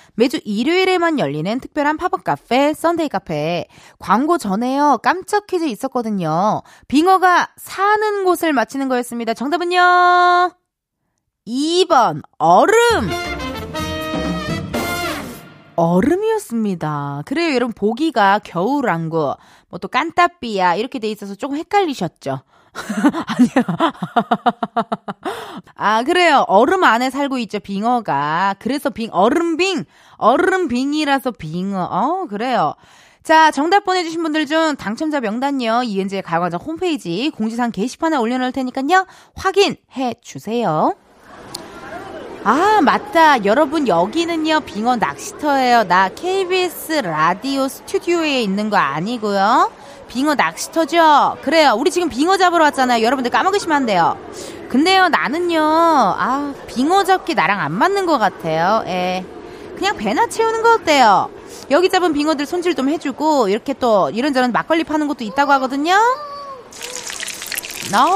매주 0.15 0.39
일요일에만 0.43 1.19
열리는 1.19 1.59
특별한 1.59 1.97
팝업 1.97 2.23
카페, 2.23 2.73
썬데이 2.73 3.09
카페. 3.09 3.65
광고 3.99 4.37
전에요. 4.37 4.99
깜짝 5.01 5.47
퀴즈 5.47 5.65
있었거든요. 5.65 6.61
빙어가 6.87 7.49
사는 7.57 8.23
곳을 8.23 8.53
맞히는 8.53 8.89
거였습니다. 8.89 9.33
정답은요? 9.33 10.51
2번, 11.47 12.21
얼음! 12.37 13.09
얼음이었습니다. 15.75 17.23
그래요, 17.25 17.55
여러분. 17.55 17.73
보기가 17.73 18.39
겨울왕국, 18.43 19.37
뭐 19.69 19.79
또 19.79 19.87
깐따삐야, 19.87 20.75
이렇게 20.75 20.99
돼 20.99 21.09
있어서 21.09 21.33
조금 21.33 21.57
헷갈리셨죠? 21.57 22.41
아니야. 23.27 23.93
아, 25.75 26.03
그래요. 26.03 26.45
얼음 26.47 26.83
안에 26.83 27.09
살고 27.09 27.37
있죠, 27.39 27.59
빙어가. 27.59 28.55
그래서 28.59 28.89
빙, 28.89 29.09
얼음빙, 29.11 29.85
얼음빙이라서 30.17 31.31
빙어. 31.31 31.87
어, 31.91 32.27
그래요. 32.27 32.75
자, 33.23 33.51
정답 33.51 33.83
보내주신 33.83 34.23
분들 34.23 34.45
중 34.47 34.75
당첨자 34.77 35.19
명단요, 35.19 35.83
이은지의 35.83 36.23
가요광장 36.23 36.59
홈페이지 36.59 37.31
공지사항 37.35 37.71
게시판에 37.71 38.17
올려놓을 38.17 38.51
테니까요, 38.51 39.05
확인해 39.35 40.15
주세요. 40.21 40.95
아, 42.43 42.81
맞다. 42.81 43.45
여러분, 43.45 43.87
여기는요, 43.87 44.61
빙어 44.61 44.95
낚시터예요. 44.95 45.83
나 45.83 46.09
KBS 46.09 46.93
라디오 47.03 47.67
스튜디오에 47.67 48.41
있는 48.41 48.71
거 48.71 48.77
아니고요. 48.77 49.71
빙어 50.11 50.35
낚시터죠? 50.35 51.37
그래요. 51.41 51.73
우리 51.77 51.89
지금 51.89 52.09
빙어 52.09 52.35
잡으러 52.35 52.65
왔잖아요. 52.65 53.01
여러분들 53.01 53.31
까먹으시면 53.31 53.75
안 53.77 53.85
돼요. 53.85 54.17
근데요, 54.67 55.07
나는요, 55.07 55.61
아, 55.61 56.53
빙어 56.67 57.05
잡기 57.05 57.33
나랑 57.33 57.61
안 57.61 57.71
맞는 57.71 58.05
것 58.05 58.17
같아요. 58.17 58.83
예. 58.87 59.23
그냥 59.77 59.95
배나 59.95 60.27
채우는 60.27 60.63
거 60.63 60.73
어때요? 60.73 61.29
여기 61.71 61.89
잡은 61.89 62.11
빙어들 62.11 62.45
손질 62.45 62.75
좀 62.75 62.89
해주고, 62.89 63.47
이렇게 63.47 63.73
또 63.73 64.09
이런저런 64.09 64.51
막걸리 64.51 64.83
파는 64.83 65.07
것도 65.07 65.23
있다고 65.23 65.53
하거든요? 65.53 65.93
어, 67.93 68.13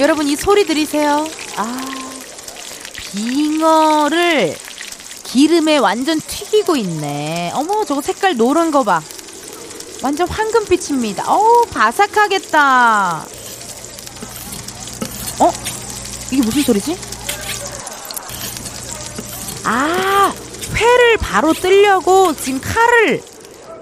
여러분, 0.00 0.26
이 0.26 0.34
소리 0.34 0.66
들리세요? 0.66 1.24
아, 1.56 1.80
빙어를 3.12 4.56
기름에 5.22 5.78
완전 5.78 6.18
튀기고 6.20 6.74
있네. 6.76 7.52
어머, 7.54 7.84
저거 7.84 8.00
색깔 8.00 8.36
노란 8.36 8.72
거 8.72 8.82
봐. 8.82 9.00
완전 10.02 10.26
황금빛입니다. 10.28 11.24
어우, 11.30 11.66
바삭하겠다. 11.72 13.24
어? 15.40 15.50
이게 16.30 16.42
무슨 16.42 16.62
소리지? 16.62 16.98
아, 19.64 20.32
회를 20.74 21.16
바로 21.18 21.52
뜨려고 21.52 22.32
지금 22.34 22.60
칼을 22.60 23.22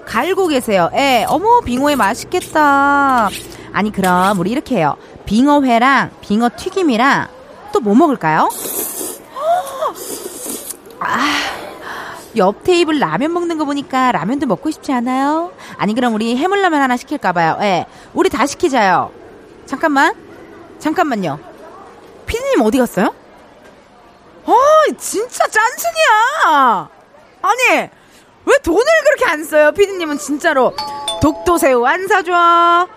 갈고 0.05 0.47
계세요. 0.47 0.89
예, 0.93 1.25
어머, 1.29 1.61
빙어회 1.61 1.95
맛있겠다. 1.95 3.29
아니, 3.71 3.91
그럼 3.91 4.39
우리 4.39 4.51
이렇게 4.51 4.77
해요. 4.77 4.95
빙어회랑 5.25 6.11
빙어 6.21 6.49
튀김이랑 6.57 7.27
또 7.71 7.79
뭐 7.79 7.95
먹을까요? 7.95 8.49
옆 12.37 12.63
테이블 12.63 12.99
라면 12.99 13.33
먹는 13.33 13.57
거 13.57 13.65
보니까 13.65 14.11
라면도 14.11 14.45
먹고 14.45 14.69
싶지 14.71 14.91
않아요? 14.91 15.51
아니 15.77 15.93
그럼 15.95 16.13
우리 16.13 16.35
해물라면 16.37 16.81
하나 16.81 16.95
시킬까봐요. 16.97 17.57
예, 17.61 17.85
우리 18.13 18.29
다 18.29 18.45
시키자요. 18.45 19.11
잠깐만, 19.65 20.13
잠깐만요. 20.79 21.39
피디님 22.27 22.61
어디 22.61 22.77
갔어요? 22.77 23.13
아, 24.45 24.53
진짜 24.97 25.45
짠순이야. 25.47 26.89
아니 27.41 27.89
왜 28.45 28.57
돈을 28.63 28.83
그렇게 29.05 29.25
안 29.25 29.43
써요? 29.43 29.71
피디님은 29.73 30.17
진짜로 30.17 30.73
독도새우 31.21 31.85
안 31.85 32.07
사줘. 32.07 32.87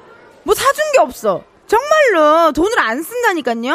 뭐 0.45 0.55
사준 0.55 0.93
게 0.93 1.01
없어. 1.01 1.43
정말로 1.67 2.53
돈을 2.53 2.79
안 2.79 3.03
쓴다니까요. 3.03 3.75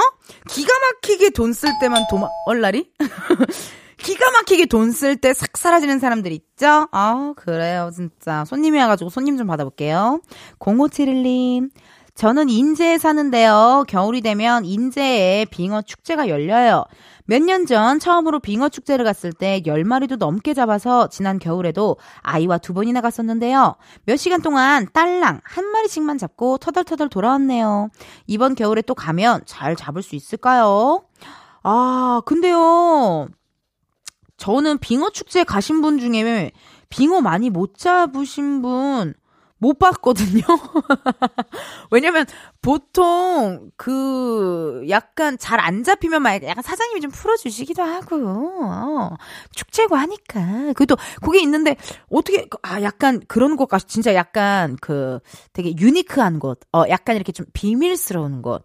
기가 0.50 0.72
막히게 0.80 1.32
돈 1.32 1.52
쓸 1.54 1.72
때만 1.82 2.06
도마 2.10 2.28
얼라리? 2.46 2.92
기가 3.98 4.32
막히게 4.32 4.68
돈 4.68 4.90
쓸 4.92 5.18
때 5.18 5.34
싹 5.34 5.58
사라지는 5.58 6.00
사람들 6.00 6.32
있죠? 6.32 6.88
아, 6.92 7.34
그래요, 7.36 7.90
진짜. 7.94 8.46
손님이 8.46 8.80
와가지고 8.80 9.10
손님 9.10 9.38
좀 9.38 9.48
받아볼게요. 9.48 10.22
0571님. 10.60 11.70
저는 12.16 12.50
인제에 12.50 12.98
사는데요. 12.98 13.84
겨울이 13.88 14.22
되면 14.22 14.66
인제에 14.66 15.46
빙어 15.46 15.84
축제가 15.84 16.30
열려요. 16.30 16.86
몇 17.26 17.44
년 17.44 17.66
전 17.68 18.00
처음으로 18.00 18.40
빙어 18.40 18.70
축제를 18.70 19.06
갔을 19.06 19.34
때 19.34 19.62
10마리도 19.66 20.18
넘게 20.18 20.54
잡아서 20.56 21.10
지난 21.10 21.38
겨울에도 21.38 21.98
아이와 22.22 22.58
두 22.58 22.74
번이나 22.74 23.02
갔었는데요. 23.02 23.76
몇 24.06 24.16
시간 24.16 24.42
동안 24.42 24.88
딸랑 24.94 25.42
한 25.44 25.66
마리씩만 25.66 26.18
잡고 26.18 26.58
터덜터덜 26.58 27.10
돌아왔네요. 27.10 27.90
이번 28.26 28.56
겨울에 28.56 28.82
또 28.82 28.96
가면 28.96 29.42
잘 29.46 29.76
잡을 29.76 30.02
수 30.02 30.16
있을까요? 30.16 31.04
아, 31.64 32.22
근데요. 32.26 33.28
저는 34.38 34.78
빙어 34.80 35.10
축제 35.10 35.44
가신 35.44 35.82
분 35.82 36.00
중에 36.00 36.52
빙어 36.90 37.22
많이 37.22 37.50
못 37.50 37.78
잡으신 37.78 38.62
분 38.62 39.14
못 39.60 39.80
봤거든요. 39.80 40.42
왜냐면 41.90 42.26
보통 42.62 43.72
그 43.76 44.86
약간 44.90 45.38
잘 45.38 45.58
안 45.60 45.84
잡히면 45.84 46.22
막 46.22 46.44
약간 46.44 46.62
사장님이 46.62 47.02
좀 47.02 47.12
풀어주시기도 47.12 47.82
하고 47.82 48.16
어, 48.62 49.16
축제고 49.56 49.96
하니까 49.96 50.74
그래도 50.76 50.96
그게 51.22 51.42
있는데 51.42 51.76
어떻게 52.12 52.48
아 52.62 52.82
약간 52.84 53.22
그런 53.28 53.56
것 53.58 53.68
같, 53.68 53.88
진짜 53.88 54.14
약간 54.14 54.78
그 54.80 55.20
되게 55.52 55.76
유니크한 55.78 56.40
곳, 56.40 56.60
어 56.72 56.84
약간 56.90 57.16
이렇게 57.16 57.32
좀 57.32 57.46
비밀스러운 57.54 58.42
곳, 58.44 58.64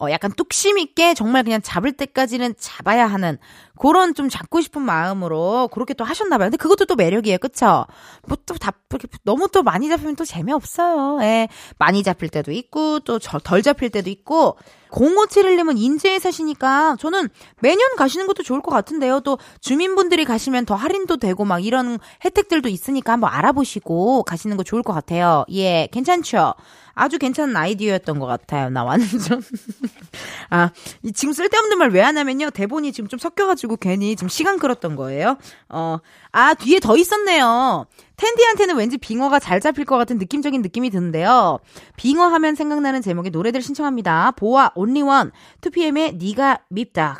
어 0.00 0.10
약간 0.10 0.32
뚝심 0.32 0.78
있게 0.78 1.14
정말 1.14 1.44
그냥 1.44 1.60
잡을 1.62 1.92
때까지는 1.92 2.54
잡아야 2.58 3.06
하는 3.06 3.38
그런 3.78 4.14
좀 4.14 4.28
잡고 4.28 4.60
싶은 4.60 4.82
마음으로 4.82 5.68
그렇게 5.72 5.94
또 5.94 6.04
하셨나 6.04 6.38
봐요. 6.38 6.46
근데 6.46 6.56
그것도 6.56 6.84
또 6.86 6.94
매력이에요, 6.96 7.38
그쵸? 7.38 7.86
뭐 8.26 8.36
또 8.46 8.54
다, 8.56 8.72
이렇게 8.90 9.08
너무 9.24 9.48
또 9.48 9.62
많이 9.62 9.88
잡히면 9.88 10.16
또 10.16 10.24
재미없어요. 10.24 11.22
예. 11.22 11.48
많이 11.78 12.02
잡힐 12.02 12.28
때도 12.28 12.52
있고, 12.52 13.00
또 13.00 13.18
덜 13.18 13.62
잡힐 13.62 13.90
때도 13.90 14.10
있고, 14.10 14.58
0571님은 14.94 15.76
인제에 15.76 16.18
사시니까 16.18 16.96
저는 17.00 17.28
매년 17.60 17.96
가시는 17.96 18.26
것도 18.26 18.42
좋을 18.42 18.60
것 18.62 18.70
같은데요. 18.70 19.20
또 19.20 19.38
주민분들이 19.60 20.24
가시면 20.24 20.66
더 20.66 20.74
할인도 20.74 21.16
되고 21.16 21.44
막 21.44 21.64
이런 21.64 21.98
혜택들도 22.24 22.68
있으니까 22.68 23.14
한번 23.14 23.30
알아보시고 23.32 24.22
가시는 24.22 24.56
거 24.56 24.62
좋을 24.62 24.82
것 24.82 24.92
같아요. 24.92 25.44
예, 25.50 25.88
괜찮죠? 25.90 26.54
아주 26.94 27.18
괜찮은 27.18 27.56
아이디어였던 27.56 28.20
것 28.20 28.26
같아요. 28.26 28.70
나 28.70 28.84
완전. 28.84 29.42
아, 30.50 30.70
이 31.02 31.12
지금 31.12 31.32
쓸데없는 31.32 31.76
말왜 31.78 32.00
하냐면요. 32.00 32.50
대본이 32.50 32.92
지금 32.92 33.08
좀 33.08 33.18
섞여가지고 33.18 33.78
괜히 33.78 34.14
좀 34.14 34.28
시간 34.28 34.58
끌었던 34.58 34.94
거예요. 34.94 35.36
어, 35.68 35.98
아, 36.30 36.54
뒤에 36.54 36.78
더 36.78 36.96
있었네요. 36.96 37.86
텐디한테는 38.16 38.76
왠지 38.76 38.96
빙어가 38.98 39.38
잘 39.38 39.60
잡힐 39.60 39.84
것 39.84 39.96
같은 39.96 40.18
느낌적인 40.18 40.62
느낌이 40.62 40.90
드는데요. 40.90 41.58
빙어 41.96 42.24
하면 42.24 42.54
생각나는 42.54 43.02
제목의 43.02 43.30
노래들 43.30 43.60
신청합니다. 43.62 44.32
보아, 44.36 44.70
온리원, 44.74 45.32
2PM의 45.60 46.16
니가 46.18 46.60
밉다. 46.68 47.18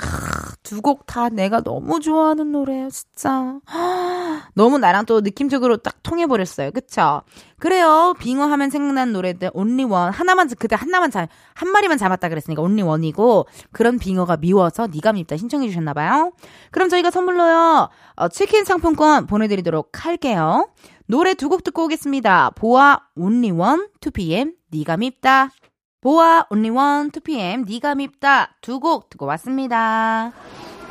두 0.63 0.81
곡 0.81 1.05
다 1.07 1.29
내가 1.29 1.61
너무 1.63 2.01
좋아하는 2.01 2.53
노래예요, 2.53 2.89
진짜. 2.91 3.59
너무 4.55 4.79
나랑 4.79 5.07
또 5.07 5.21
느낌적으로 5.23 5.79
딱 5.79 6.03
통해버렸어요. 6.03 6.71
그쵸? 6.73 7.23
그래요. 7.59 8.15
빙어 8.19 8.45
하면 8.45 8.69
생각나는 8.71 9.13
노래들 9.15 9.51
온리 9.55 9.85
원 9.85 10.13
하나만 10.13 10.49
그때 10.59 10.77
하나만 10.77 11.11
잘 11.11 11.29
한 11.55 11.69
마리만 11.71 11.99
잡았다 11.99 12.29
그랬으니까 12.29 12.63
온리 12.63 12.83
원이고 12.83 13.47
그런 13.73 13.99
빙어가 13.99 14.37
미워서 14.39 14.89
니가 14.89 15.13
밉다 15.13 15.37
신청해 15.37 15.69
주셨나 15.69 15.95
봐요. 15.95 16.33
그럼 16.73 16.89
저희가 16.89 17.11
선물로요. 17.11 17.89
어, 18.17 18.29
치킨 18.29 18.65
상품권 18.65 19.27
보내드리도록 19.27 20.05
할게요. 20.05 20.69
노래 21.07 21.35
두 21.35 21.49
곡 21.49 21.63
듣고 21.65 21.85
오겠습니다. 21.85 22.51
보아 22.57 22.99
One 23.17 23.87
2PM 24.01 24.55
니가 24.73 24.97
밉다. 24.97 25.51
보아 26.01 26.47
Only 26.51 26.71
One 26.77 27.11
2PM 27.11 27.67
니가 27.69 27.95
밉다. 27.95 28.57
두 28.61 28.81
곡 28.81 29.09
듣고 29.11 29.27
왔습니다. 29.27 30.33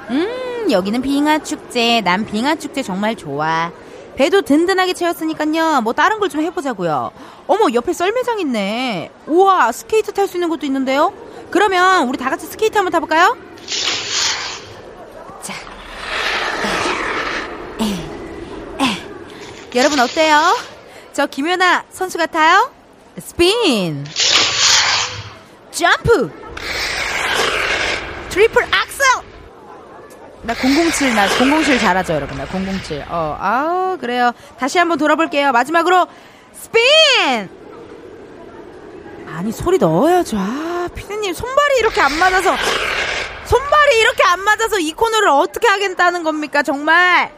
음 0.10 0.53
여기는 0.71 1.02
빙하 1.02 1.39
축제. 1.39 2.02
난 2.02 2.26
빙하 2.26 2.56
축제 2.56 2.82
정말 2.84 3.15
좋아. 3.15 3.71
배도 4.15 4.41
든든하게 4.43 4.93
채웠으니까요. 4.93 5.82
뭐 5.82 5.93
다른 5.93 6.19
걸 6.19 6.30
좀 6.30 6.41
해보자고요. 6.41 7.12
어머 7.47 7.67
옆에 7.73 7.93
썰매장 7.93 8.39
있네. 8.39 9.12
우와 9.28 9.71
스케이트 9.71 10.12
탈 10.12 10.28
수 10.28 10.38
있는 10.38 10.49
것도 10.49 10.65
있는데요. 10.65 11.13
그러면 11.49 12.08
우리 12.08 12.17
다 12.17 12.30
같이 12.30 12.45
스케이트 12.47 12.78
한번 12.78 12.91
타볼까요? 12.91 13.38
자, 15.41 15.54
에, 17.82 18.84
에. 18.84 18.97
여러분 19.76 19.99
어때요? 19.99 20.56
저 21.13 21.26
김연아 21.28 21.84
선수 21.91 22.17
같아요? 22.17 22.71
스핀, 23.19 24.04
점프, 25.71 26.32
트리플 28.30 28.63
악셀. 28.63 29.33
나 30.43 30.53
007, 30.53 31.15
나 31.15 31.27
007 31.27 31.79
잘하죠, 31.79 32.13
여러분. 32.13 32.38
나 32.38 32.45
007. 32.45 33.06
어, 33.10 33.38
아, 33.39 33.97
그래요. 33.99 34.32
다시 34.60 34.77
한번 34.77 34.97
돌아볼게요. 34.97 35.51
마지막으로, 35.51 36.06
스핀! 36.53 37.49
아니, 39.27 39.51
소리 39.51 39.77
넣어야죠. 39.77 40.38
아, 40.38 40.89
피디님, 40.93 41.34
손발이 41.34 41.79
이렇게 41.79 42.01
안 42.01 42.12
맞아서, 42.19 42.56
손발이 43.45 43.99
이렇게 43.99 44.23
안 44.25 44.41
맞아서 44.41 44.79
이 44.79 44.91
코너를 44.93 45.29
어떻게 45.29 45.67
하겠다는 45.67 46.23
겁니까, 46.23 46.62
정말? 46.62 47.32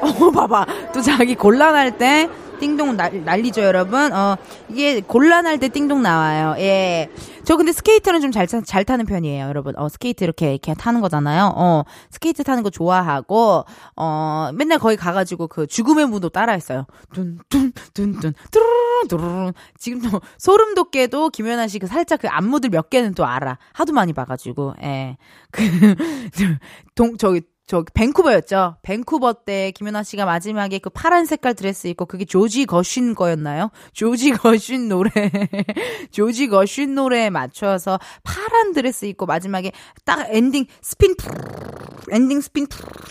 어, 0.00 0.30
봐봐. 0.30 0.66
또 0.92 1.00
자기 1.02 1.34
곤란할 1.34 1.98
때, 1.98 2.28
띵동 2.58 2.96
날, 2.96 3.24
난리죠, 3.24 3.62
여러분. 3.62 4.12
어, 4.12 4.36
이게 4.68 5.00
곤란할 5.00 5.58
때 5.58 5.68
띵동 5.68 6.02
나와요. 6.02 6.54
예. 6.58 7.10
저 7.44 7.56
근데 7.56 7.72
스케이트는 7.72 8.20
좀 8.22 8.30
잘 8.32 8.46
잘 8.46 8.84
타는 8.84 9.04
편이에요, 9.06 9.46
여러분. 9.46 9.74
어, 9.76 9.88
스케이트 9.88 10.24
이렇게 10.24 10.52
이렇게 10.52 10.74
타는 10.74 11.00
거잖아요. 11.00 11.52
어, 11.56 11.82
스케이트 12.10 12.42
타는 12.44 12.62
거 12.62 12.70
좋아하고 12.70 13.64
어, 13.96 14.50
맨날 14.54 14.78
거기 14.78 14.96
가 14.96 15.12
가지고 15.12 15.46
그 15.48 15.66
죽음의 15.66 16.06
무도 16.06 16.28
따라 16.30 16.52
했어요. 16.54 16.86
둔둔둔둔 17.12 18.34
뚜루루 18.50 19.08
뚜루루. 19.08 19.52
지금도 19.78 20.20
소름 20.38 20.74
돋게도 20.74 21.30
김연아 21.30 21.66
씨 21.68 21.78
그 21.78 21.86
살짝 21.86 22.20
그 22.20 22.28
안무들 22.28 22.70
몇 22.70 22.88
개는 22.90 23.14
또 23.14 23.26
알아. 23.26 23.58
하도 23.72 23.92
많이 23.92 24.12
봐 24.12 24.24
가지고. 24.24 24.74
예. 24.82 25.16
그 25.52 26.56
동 26.94 27.16
저기 27.18 27.42
저 27.66 27.82
밴쿠버였죠. 27.94 28.76
밴쿠버 28.82 29.44
때 29.44 29.70
김연아 29.70 30.02
씨가 30.02 30.26
마지막에 30.26 30.78
그 30.78 30.90
파란 30.90 31.24
색깔 31.24 31.54
드레스 31.54 31.86
입고 31.86 32.04
그게 32.04 32.26
조지 32.26 32.66
거쉰 32.66 33.14
거였나요? 33.14 33.70
조지 33.94 34.32
거쉰 34.36 34.88
노래. 34.88 35.10
조지 36.10 36.48
거쉰 36.48 36.94
노래에 36.94 37.30
맞춰서 37.30 37.98
파란 38.22 38.72
드레스 38.74 39.06
입고 39.06 39.24
마지막에 39.24 39.72
딱 40.04 40.26
엔딩 40.30 40.66
스핀 40.82 41.14
엔딩 42.10 42.42
스핀 42.42 42.66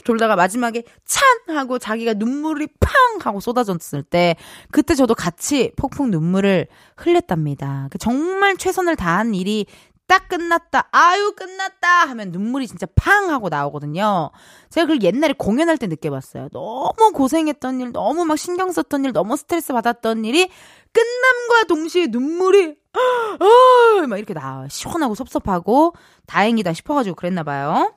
돌다가 0.05 0.35
마지막에 0.35 0.83
찬 1.03 1.23
하고 1.47 1.79
자기가 1.79 2.13
눈물이 2.13 2.67
팡 2.79 2.91
하고 3.21 3.39
쏟아졌을 3.39 4.03
때 4.03 4.35
그때 4.71 4.93
저도 4.93 5.15
같이 5.15 5.71
폭풍 5.75 6.11
눈물을 6.11 6.67
흘렸답니다. 6.95 7.87
그 7.89 7.97
정말 7.97 8.55
최선을 8.57 8.95
다한 8.97 9.33
일이 9.33 9.65
딱 10.07 10.27
끝났다. 10.27 10.89
아유, 10.91 11.33
끝났다. 11.35 12.05
하면 12.09 12.31
눈물이 12.31 12.67
진짜 12.67 12.85
팡 12.95 13.29
하고 13.29 13.49
나오거든요. 13.49 14.31
제가 14.69 14.87
그걸 14.87 15.03
옛날에 15.03 15.33
공연할 15.37 15.77
때 15.77 15.87
느껴봤어요. 15.87 16.49
너무 16.49 17.11
고생했던 17.13 17.81
일, 17.81 17.91
너무 17.91 18.25
막 18.25 18.37
신경 18.37 18.71
썼던 18.71 19.05
일, 19.05 19.13
너무 19.13 19.37
스트레스 19.37 19.73
받았던 19.73 20.25
일이 20.25 20.49
끝남과 20.91 21.67
동시에 21.67 22.07
눈물이, 22.07 22.75
아, 22.93 24.07
막 24.07 24.17
이렇게 24.17 24.33
나와요. 24.33 24.67
시원하고 24.69 25.15
섭섭하고 25.15 25.95
다행이다 26.27 26.73
싶어가지고 26.73 27.15
그랬나봐요. 27.15 27.95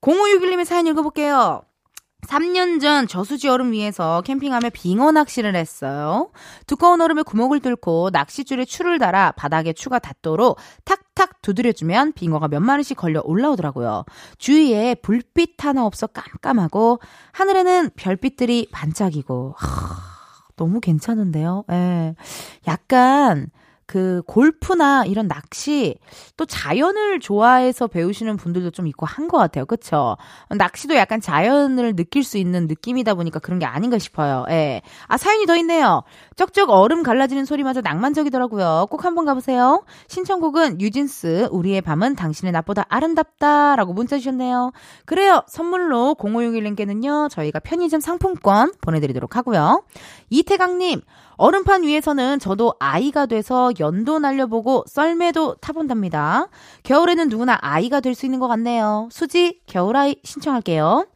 0561님의 0.00 0.64
사연 0.64 0.86
읽어볼게요. 0.86 1.62
3년 2.26 2.80
전 2.80 3.06
저수지 3.06 3.48
얼음 3.48 3.72
위에서 3.72 4.20
캠핑하며 4.22 4.70
빙어 4.70 5.12
낚시를 5.12 5.54
했어요. 5.54 6.30
두꺼운 6.66 7.00
얼음에 7.00 7.22
구멍을 7.22 7.60
뚫고 7.60 8.10
낚싯줄에 8.12 8.64
추를 8.64 8.98
달아 8.98 9.32
바닥에 9.32 9.72
추가 9.72 9.98
닿도록 9.98 10.58
탁 10.84 11.05
탁 11.16 11.40
두드려주면 11.42 12.12
빙어가 12.12 12.46
몇 12.46 12.60
마리씩 12.60 12.96
걸려 12.96 13.22
올라오더라고요. 13.24 14.04
주위에 14.38 14.94
불빛 14.96 15.64
하나 15.64 15.86
없어 15.86 16.06
깜깜하고 16.06 17.00
하늘에는 17.32 17.90
별빛들이 17.96 18.68
반짝이고 18.70 19.54
하, 19.56 19.96
너무 20.56 20.78
괜찮은데요. 20.80 21.64
예. 21.72 22.14
약간 22.68 23.48
그 23.86 24.22
골프나 24.26 25.04
이런 25.04 25.28
낚시 25.28 25.96
또 26.36 26.44
자연을 26.44 27.20
좋아해서 27.20 27.86
배우시는 27.86 28.36
분들도 28.36 28.70
좀 28.70 28.86
있고 28.86 29.06
한 29.06 29.26
것 29.26 29.38
같아요. 29.38 29.66
그쵸? 29.66 30.16
낚시도 30.50 30.94
약간 30.94 31.20
자연을 31.20 31.96
느낄 31.96 32.22
수 32.22 32.38
있는 32.38 32.66
느낌이다 32.66 33.14
보니까 33.14 33.40
그런 33.40 33.58
게 33.58 33.66
아닌가 33.66 33.98
싶어요. 33.98 34.44
예. 34.50 34.82
아, 35.08 35.16
사연이 35.16 35.46
더 35.46 35.56
있네요. 35.56 36.02
쩍쩍 36.36 36.70
얼음 36.70 37.02
갈라지는 37.02 37.44
소리마저 37.44 37.80
낭만적이더라고요. 37.80 38.86
꼭 38.90 39.04
한번 39.04 39.24
가보세요. 39.24 39.84
신청곡은 40.08 40.80
유진스, 40.80 41.48
우리의 41.50 41.80
밤은 41.80 42.14
당신의 42.14 42.52
낮보다 42.52 42.84
아름답다. 42.88 43.74
라고 43.76 43.92
문자 43.92 44.16
주셨네요. 44.18 44.72
그래요. 45.06 45.42
선물로 45.48 46.14
0561님께는요, 46.18 47.30
저희가 47.30 47.58
편의점 47.60 48.00
상품권 48.00 48.72
보내드리도록 48.80 49.36
하고요. 49.36 49.82
이태강님, 50.30 51.00
얼음판 51.36 51.82
위에서는 51.82 52.38
저도 52.38 52.74
아이가 52.78 53.26
돼서 53.26 53.70
연도 53.80 54.18
날려보고 54.18 54.84
썰매도 54.86 55.56
타본답니다. 55.56 56.48
겨울에는 56.82 57.28
누구나 57.28 57.58
아이가 57.60 58.00
될 58.00 58.14
수 58.14 58.24
있는 58.26 58.38
것 58.40 58.48
같네요. 58.48 59.08
수지, 59.12 59.60
겨울아이 59.66 60.16
신청할게요. 60.24 61.06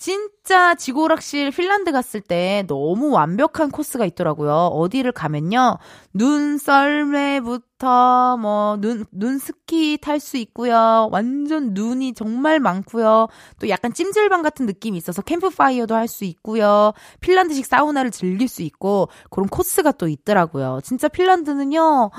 진짜 0.00 0.74
지고락실 0.74 1.50
핀란드 1.50 1.92
갔을 1.92 2.22
때 2.22 2.64
너무 2.66 3.10
완벽한 3.10 3.70
코스가 3.70 4.06
있더라고요. 4.06 4.50
어디를 4.72 5.12
가면요. 5.12 5.76
눈 6.14 6.56
썰매부터 6.56 8.38
뭐 8.38 8.76
눈 8.80 9.04
눈 9.12 9.38
스키 9.38 9.98
탈 9.98 10.18
수 10.18 10.38
있고요. 10.38 11.10
완전 11.12 11.74
눈이 11.74 12.14
정말 12.14 12.60
많고요. 12.60 13.28
또 13.60 13.68
약간 13.68 13.92
찜질방 13.92 14.40
같은 14.42 14.64
느낌이 14.66 14.96
있어서 14.96 15.20
캠프파이어도 15.22 15.94
할 15.94 16.08
수 16.08 16.24
있고요. 16.24 16.92
핀란드식 17.20 17.66
사우나를 17.66 18.10
즐길 18.10 18.48
수 18.48 18.62
있고 18.62 19.08
그런 19.30 19.48
코스가 19.48 19.92
또 19.92 20.08
있더라고요. 20.08 20.80
진짜 20.82 21.08
핀란드는요. 21.08 22.10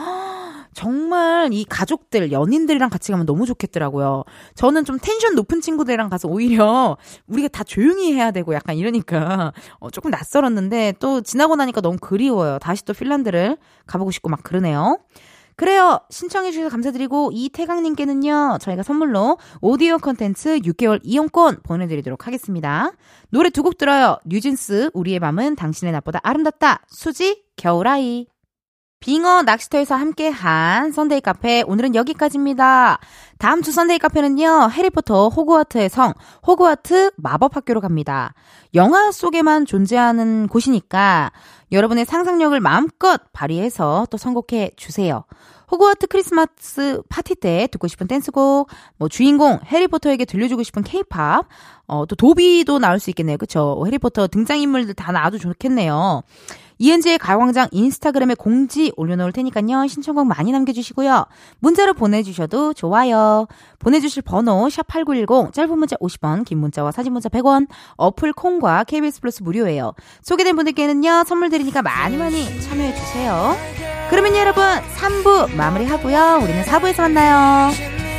정말 0.74 1.50
이 1.52 1.66
가족들, 1.66 2.32
연인들이랑 2.32 2.90
같이 2.90 3.12
가면 3.12 3.26
너무 3.26 3.46
좋겠더라고요. 3.46 4.24
저는 4.56 4.86
좀 4.86 4.98
텐션 5.02 5.36
높은 5.36 5.62
친구들이랑 5.62 6.10
가서 6.10 6.28
오히려 6.28 6.98
우리가 7.28 7.48
다 7.50 7.64
조용히 7.64 8.14
해야 8.14 8.32
되고 8.32 8.54
약간 8.54 8.76
이러니까 8.78 9.54
어, 9.80 9.90
조금 9.90 10.12
낯설었는데 10.12 10.96
또 11.00 11.22
지나고 11.22 11.56
나니까 11.56 11.82
너무 11.82 11.98
그리워요. 12.00 12.60
다시 12.60 12.86
또 12.86 12.94
핀란드를 12.94 13.58
가보고 13.86 14.12
싶고 14.12 14.30
막 14.30 14.44
그러네요. 14.44 14.98
그래요. 15.58 16.00
신청해주셔서 16.10 16.70
감사드리고, 16.70 17.30
이태강님께는요, 17.34 18.58
저희가 18.62 18.82
선물로 18.82 19.38
오디오 19.60 20.00
컨텐츠 20.00 20.60
6개월 20.62 21.00
이용권 21.04 21.60
보내드리도록 21.62 22.26
하겠습니다. 22.26 22.92
노래 23.30 23.52
두 23.52 23.62
곡 23.62 23.78
들어요. 23.78 24.18
뉴진스, 24.26 24.90
우리의 24.94 25.20
밤은 25.20 25.56
당신의 25.56 25.92
낮보다 25.92 26.20
아름답다. 26.24 26.82
수지, 26.88 27.44
겨울아이. 27.58 28.26
빙어 29.02 29.42
낚시터에서 29.42 29.96
함께한 29.96 30.92
선데이 30.92 31.22
카페 31.22 31.64
오늘은 31.64 31.96
여기까지입니다. 31.96 33.00
다음 33.40 33.64
주 33.64 33.72
선데이 33.72 33.98
카페는요. 33.98 34.70
해리포터 34.72 35.30
호그와트의 35.30 35.90
성 35.90 36.14
호그와트 36.46 37.10
마법학교로 37.18 37.82
갑니다. 37.82 38.36
영화 38.76 39.12
속에만 39.12 39.66
존재하는 39.66 40.48
곳이니까 40.48 41.32
여러분의 41.72 42.06
상상력을 42.06 42.60
마음껏 42.60 43.20
발휘해서 43.34 44.06
또 44.12 44.18
선곡해 44.18 44.74
주세요. 44.76 45.24
호그와트 45.72 46.06
크리스마스 46.06 47.02
파티 47.10 47.34
때 47.34 47.68
듣고 47.72 47.88
싶은 47.88 48.06
댄스곡, 48.06 48.70
뭐 48.98 49.08
주인공 49.10 49.60
해리포터에게 49.66 50.26
들려주고 50.26 50.62
싶은 50.62 50.84
케이팝, 50.84 51.48
어, 51.88 52.06
또 52.06 52.16
도비도 52.16 52.78
나올 52.78 53.00
수 53.00 53.10
있겠네요. 53.10 53.38
그쵸? 53.38 53.82
해리포터 53.86 54.28
등장인물들 54.28 54.94
다 54.94 55.12
나와도 55.12 55.40
좋겠네요. 55.40 56.24
이은지의 56.82 57.20
가광장 57.20 57.68
인스타그램에 57.72 58.34
공지 58.34 58.92
올려놓을 58.98 59.32
테니까요. 59.34 59.86
신청곡 59.86 60.26
많이 60.26 60.52
남겨주시고요. 60.52 61.26
문자로 61.60 61.94
보내주셔도 61.94 62.74
좋아요. 62.74 63.46
보내주실 63.78 64.24
번호 64.24 64.66
샵8910 64.66 65.54
짧은 65.54 65.78
문자 65.78 65.96
50원 65.98 66.44
긴 66.44 66.58
문자와 66.58 66.92
사진 66.92 67.14
문자 67.14 67.30
100원 67.30 67.68
어플 67.98 68.34
콩과 68.34 68.86
KBS 68.86 69.22
플러스 69.22 69.44
무료예요. 69.44 69.94
소개된 70.24 70.56
분들께는요. 70.56 71.26
선물 71.28 71.52
드리니까 71.52 71.84
많이 71.84 72.18
많이 72.18 72.46
참여해주세요. 72.62 73.56
그러면 74.10 74.36
여러분 74.36 74.64
3부 74.64 75.54
마무리하고요. 75.56 76.40
우리는 76.42 76.64
4부에서 76.64 77.02
만나요. 77.02 78.11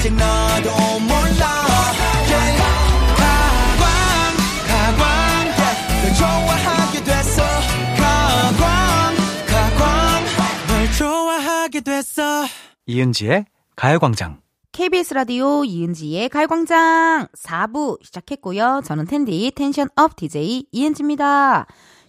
아직 0.00 0.14
너도 0.14 0.70
몰라 1.00 1.44
가광 3.18 3.84
가광 4.66 5.44
널 6.02 6.14
좋아하게 6.14 7.04
됐어 7.04 7.42
가광 7.98 9.14
가광 9.46 10.24
널 10.68 10.92
좋아하게 10.96 11.80
됐어 11.80 12.46
이은지의 12.86 13.44
가요광장 13.76 14.40
KBS 14.72 15.12
라디오 15.12 15.66
이은지의 15.66 16.30
가요광장 16.30 17.26
4부 17.36 18.02
시작했고요. 18.02 18.80
저는 18.82 19.04
텐디 19.04 19.52
텐션업 19.54 20.16
DJ 20.16 20.64
이은지입니다. 20.72 21.66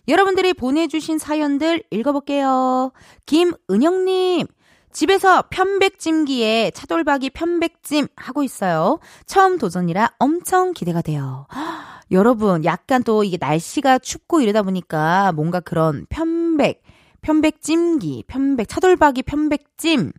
여러분들이 0.08 0.54
보내주신 0.54 1.18
사연들 1.18 1.84
읽어볼게요. 1.92 2.94
김은영님, 3.26 4.48
집에서 4.92 5.44
편백찜기에 5.50 6.72
차돌박이 6.72 7.32
편백찜 7.32 8.08
하고 8.16 8.44
있어요. 8.44 9.00
처음 9.26 9.58
도전이라 9.58 10.14
엄청 10.20 10.74
기대가 10.74 11.02
돼요. 11.02 11.48
여러분, 12.12 12.66
약간 12.66 13.04
또 13.04 13.24
이게 13.24 13.38
날씨가 13.40 14.00
춥고 14.00 14.42
이러다 14.42 14.64
보니까 14.64 15.32
뭔가 15.32 15.60
그런 15.60 16.06
편백, 16.10 16.84
편백찜기, 17.22 18.26
편백, 18.28 18.68
차돌박이 18.68 19.24
편백찜, 19.24 20.12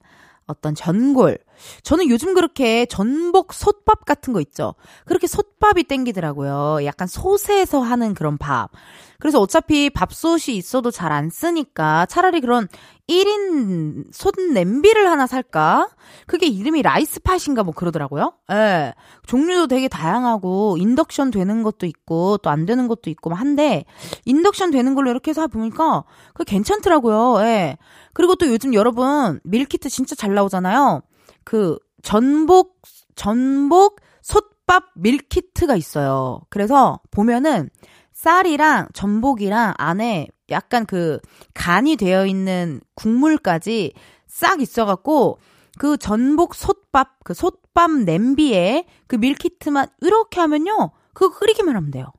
어떤 0.46 0.74
전골. 0.74 1.38
저는 1.83 2.09
요즘 2.09 2.35
그렇게 2.35 2.87
전복 2.87 3.53
솥밥 3.53 4.05
같은 4.05 4.33
거 4.33 4.40
있죠. 4.40 4.75
그렇게 5.05 5.27
솥밥이 5.27 5.85
땡기더라고요. 5.85 6.85
약간 6.85 7.07
솥에서 7.09 7.81
하는 7.81 8.14
그런 8.14 8.38
밥. 8.38 8.70
그래서 9.18 9.38
어차피 9.38 9.88
밥솥이 9.88 10.57
있어도 10.57 10.90
잘 10.90 11.12
안 11.12 11.29
쓰니까 11.31 12.07
차라리 12.07 12.40
그런 12.40 12.66
1인 13.09 14.05
솥 14.12 14.35
냄비를 14.53 15.11
하나 15.11 15.27
살까? 15.27 15.90
그게 16.27 16.46
이름이 16.46 16.83
라이스팟인가 16.83 17.62
뭐 17.62 17.75
그러더라고요. 17.75 18.33
예. 18.51 18.94
종류도 19.27 19.66
되게 19.68 19.88
다양하고 19.88 20.77
인덕션 20.79 21.31
되는 21.31 21.62
것도 21.62 21.87
있고 21.87 22.38
또 22.38 22.51
안 22.51 22.66
되는 22.66 22.88
것도 22.88 23.11
있고 23.11 23.31
뭐 23.31 23.38
한데 23.38 23.85
인덕션 24.25 24.70
되는 24.70 24.94
걸로 24.94 25.11
이렇게 25.11 25.31
해서 25.31 25.46
보니까 25.46 26.05
그게 26.35 26.51
괜찮더라고요. 26.51 27.42
예. 27.46 27.77
그리고 28.14 28.35
또 28.37 28.46
요즘 28.46 28.75
여러분 28.75 29.40
밀키트 29.44 29.88
진짜 29.88 30.14
잘 30.14 30.35
나오잖아요. 30.35 31.03
그 31.44 31.78
전복 32.02 32.83
전복 33.14 34.00
솥밥 34.22 34.85
밀키트가 34.94 35.76
있어요. 35.76 36.40
그래서 36.48 37.00
보면은 37.11 37.70
쌀이랑 38.12 38.88
전복이랑 38.92 39.74
안에 39.76 40.28
약간 40.50 40.87
그 40.87 41.18
간이 41.55 41.96
되어 41.96 42.26
있는 42.26 42.81
국물까지 42.94 43.92
싹 44.26 44.61
있어갖고 44.61 45.38
그 45.78 45.96
전복 45.96 46.55
솥밥 46.55 47.24
그 47.24 47.35
솥밥 47.35 47.90
냄비에 47.90 48.87
그 49.07 49.16
밀키트만 49.16 49.88
이렇게 50.00 50.40
하면요 50.40 50.92
그거 51.14 51.38
끓이기만 51.38 51.74
하면 51.76 51.90
돼요. 51.90 52.12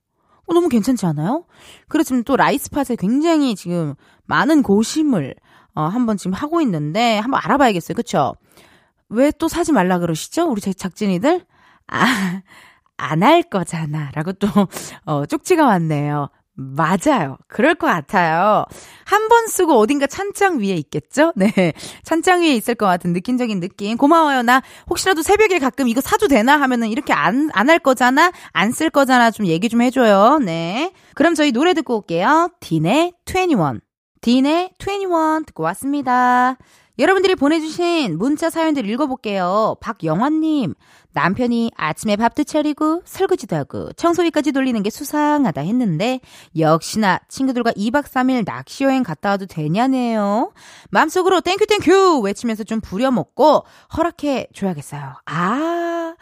어, 0.45 0.53
너무 0.53 0.67
괜찮지 0.67 1.05
않아요? 1.05 1.45
지금 2.03 2.23
또 2.23 2.36
라이스팟에 2.36 2.97
굉장히 2.99 3.55
지금 3.55 3.95
많은 4.25 4.62
고심을 4.62 5.36
어, 5.75 5.83
한번 5.83 6.17
지금 6.17 6.33
하고 6.33 6.62
있는데 6.62 7.17
한번 7.17 7.39
알아봐야겠어요. 7.43 7.95
그쵸? 7.95 8.36
왜 9.13 9.32
또 9.32 9.47
사지 9.47 9.71
말라 9.71 9.99
그러시죠? 9.99 10.45
우리 10.49 10.62
제 10.62 10.73
작진이들? 10.73 11.45
아, 11.88 12.41
안 12.97 13.23
할 13.23 13.43
거잖아. 13.43 14.12
라고 14.13 14.32
또, 14.34 14.47
어, 15.06 15.26
쪽지가 15.26 15.65
왔네요. 15.65 16.30
맞아요. 16.56 17.38
그럴 17.47 17.73
것 17.73 17.88
같아요. 17.88 18.63
한 19.06 19.28
번 19.28 19.47
쓰고 19.47 19.73
어딘가 19.80 20.06
찬장 20.06 20.60
위에 20.60 20.76
있겠죠? 20.76 21.34
네. 21.36 21.52
찬장 22.06 22.41
위에 22.43 22.54
있을 22.56 22.76
것 22.76 22.86
같은 22.86 23.12
느낌적인 23.13 23.60
느낌. 23.60 23.97
고마워요. 23.97 24.43
나 24.43 24.62
혹시라도 24.88 25.23
새벽에 25.23 25.58
가끔 25.58 25.88
이거 25.88 25.99
사도 26.02 26.28
되나 26.28 26.62
하면은 26.62 26.89
이렇게 26.89 27.12
안, 27.13 27.49
안 27.54 27.69
할 27.69 27.80
거잖아? 27.80 28.32
안 28.54 28.71
쓸 28.71 28.91
거잖아? 28.91 29.32
좀 29.32 29.47
얘기 29.47 29.67
좀 29.67 29.82
해줘요. 29.82 30.38
네. 30.39 30.93
그럼 31.15 31.34
저희 31.34 31.52
노래 31.52 31.73
듣고 31.73 31.97
올게요. 31.97 32.49
딘의 32.60 33.13
21. 33.28 33.82
딘의 34.21 34.73
21 34.80 35.45
듣고 35.47 35.63
왔습니다. 35.63 36.58
여러분들이 36.99 37.34
보내주신 37.34 38.19
문자 38.19 38.51
사연들 38.51 38.88
읽어볼게요. 38.88 39.77
박영환님, 39.82 40.75
남편이 41.13 41.71
아침에 41.75 42.15
밥도 42.15 42.43
차리고 42.43 43.01
설거지도 43.03 43.56
하고 43.56 43.91
청소기까지 43.93 44.51
돌리는 44.51 44.84
게 44.84 44.91
수상하다 44.91 45.62
했는데 45.62 46.19
역시나 46.56 47.19
친구들과 47.29 47.71
2박 47.71 48.03
3일 48.03 48.45
낚시 48.45 48.84
여행 48.84 49.01
갔다 49.01 49.29
와도 49.29 49.47
되냐네요. 49.47 50.53
마음속으로 50.91 51.41
thank 51.41 51.65
you 51.65 51.80
thank 51.80 52.05
you 52.05 52.19
외치면서 52.19 52.63
좀 52.63 52.79
부려먹고 52.79 53.65
허락해 53.97 54.49
줘야겠어요. 54.53 55.15
아, 55.25 56.15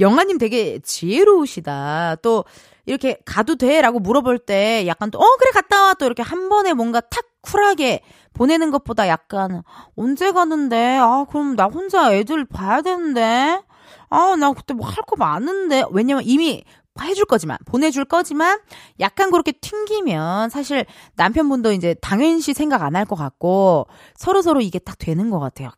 영환님 0.00 0.38
되게 0.38 0.78
지혜로우시다. 0.78 2.16
또 2.22 2.44
이렇게 2.86 3.18
가도 3.24 3.56
돼? 3.56 3.80
라고 3.80 3.98
물어볼 3.98 4.38
때 4.40 4.84
약간 4.86 5.10
또, 5.10 5.18
어, 5.18 5.36
그래, 5.38 5.50
갔다 5.52 5.82
와. 5.84 5.94
또 5.94 6.06
이렇게 6.06 6.22
한 6.22 6.48
번에 6.48 6.72
뭔가 6.74 7.00
탁 7.00 7.24
쿨하게 7.42 8.00
보내는 8.34 8.70
것보다 8.70 9.08
약간, 9.08 9.62
언제 9.96 10.32
가는데? 10.32 10.98
아, 11.00 11.24
그럼 11.28 11.56
나 11.56 11.64
혼자 11.66 12.12
애들 12.14 12.44
봐야 12.46 12.82
되는데? 12.82 13.62
아, 14.10 14.36
나 14.38 14.52
그때 14.52 14.74
뭐 14.74 14.86
할 14.88 15.04
거 15.06 15.16
많은데. 15.16 15.84
왜냐면 15.92 16.22
이미 16.26 16.64
해줄 17.00 17.24
거지만, 17.24 17.58
보내줄 17.66 18.04
거지만, 18.04 18.60
약간 19.00 19.30
그렇게 19.32 19.50
튕기면, 19.52 20.50
사실 20.50 20.86
남편분도 21.16 21.72
이제 21.72 21.94
당연시 22.00 22.54
생각 22.54 22.82
안 22.82 22.94
할 22.94 23.04
것 23.06 23.16
같고, 23.16 23.86
서로 24.16 24.42
서로 24.42 24.60
이게 24.60 24.78
딱 24.78 24.96
되는 24.98 25.28
것 25.30 25.40
같아요. 25.40 25.70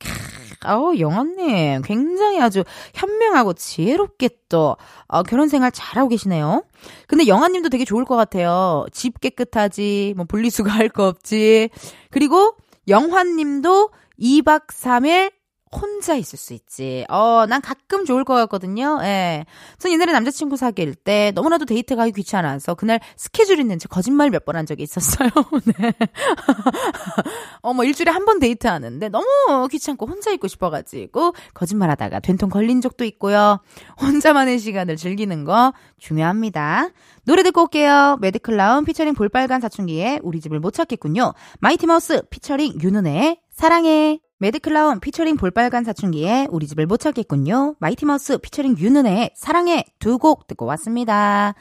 아우, 0.61 0.99
영원님, 0.99 1.83
굉장히 1.83 2.41
아주 2.41 2.65
현명하고 2.95 3.53
지혜롭게 3.55 4.31
또, 4.49 4.77
어, 5.07 5.23
결혼 5.23 5.49
생활 5.49 5.71
잘하고 5.73 6.09
계시네요. 6.09 6.65
근데 7.07 7.27
영환님도 7.27 7.69
되게 7.69 7.85
좋을 7.85 8.05
것 8.05 8.17
같아요. 8.17 8.87
집 8.93 9.21
깨끗하지, 9.21 10.15
뭐, 10.17 10.25
분리수거 10.27 10.71
할 10.71 10.89
거 10.89 11.07
없지. 11.09 11.69
그리고 12.11 12.55
영환님도 12.89 13.91
2박 14.21 14.69
3일 14.69 15.33
혼자 15.81 16.15
있을 16.15 16.39
수 16.39 16.55
있지. 16.55 17.05
어, 17.09 17.47
난 17.49 17.61
가끔 17.61 18.05
좋을 18.05 18.25
것 18.25 18.35
같거든요. 18.35 18.99
예. 19.03 19.45
전 19.79 19.93
옛날에 19.93 20.13
남자친구 20.13 20.57
사귈 20.57 20.95
때 20.95 21.33
너무나도 21.35 21.65
데이트 21.67 21.97
가기 21.97 22.13
귀찮아서 22.13 22.75
그날 22.75 23.01
스케줄 23.17 23.61
있는지 23.61 23.87
거짓말 23.89 24.31
몇 24.31 24.45
번 24.45 24.57
한 24.57 24.65
적이 24.67 24.85
있었어요. 24.85 25.29
네. 25.79 25.93
어, 27.63 27.75
뭐 27.75 27.85
일주일에 27.85 28.11
한 28.11 28.25
번 28.27 28.39
데이트 28.41 28.67
하는데 28.67 29.09
너무 29.09 29.69
귀찮고 29.71 30.07
혼자 30.07 30.33
있고 30.33 30.49
싶어가지고 30.49 31.35
거짓말 31.55 31.91
하다가 31.91 32.19
된통 32.21 32.49
걸린 32.51 32.81
적도 32.81 33.05
있고요. 33.05 33.61
혼자만의 34.01 34.59
시간을 34.59 34.97
즐기는 34.97 35.45
거 35.45 35.73
중요합니다. 35.99 36.89
노래 37.25 37.43
듣고 37.45 37.63
올게요. 37.63 38.19
매드클라운 38.21 38.85
피처링 38.85 39.15
볼빨간 39.15 39.61
사춘기에 39.61 40.21
우리 40.23 40.41
집을 40.41 40.59
못 40.61 40.73
찾겠군요. 40.73 41.35
마이티마우스 41.61 42.23
피처링 42.31 42.81
윤은혜의 42.83 43.41
사랑해. 43.53 44.26
매드클라운 44.39 45.01
피처링 45.01 45.37
볼빨간 45.37 45.85
사춘기에 45.85 46.49
우리 46.51 46.67
집을 46.67 46.87
못 46.87 46.99
찾겠군요. 46.99 47.77
마이티마우스 47.79 48.39
피처링 48.39 48.77
윤은혜의 48.79 49.31
사랑해 49.35 49.85
두 49.99 50.19
곡 50.19 50.47
듣고 50.47 50.67
왔습니다. 50.67 51.55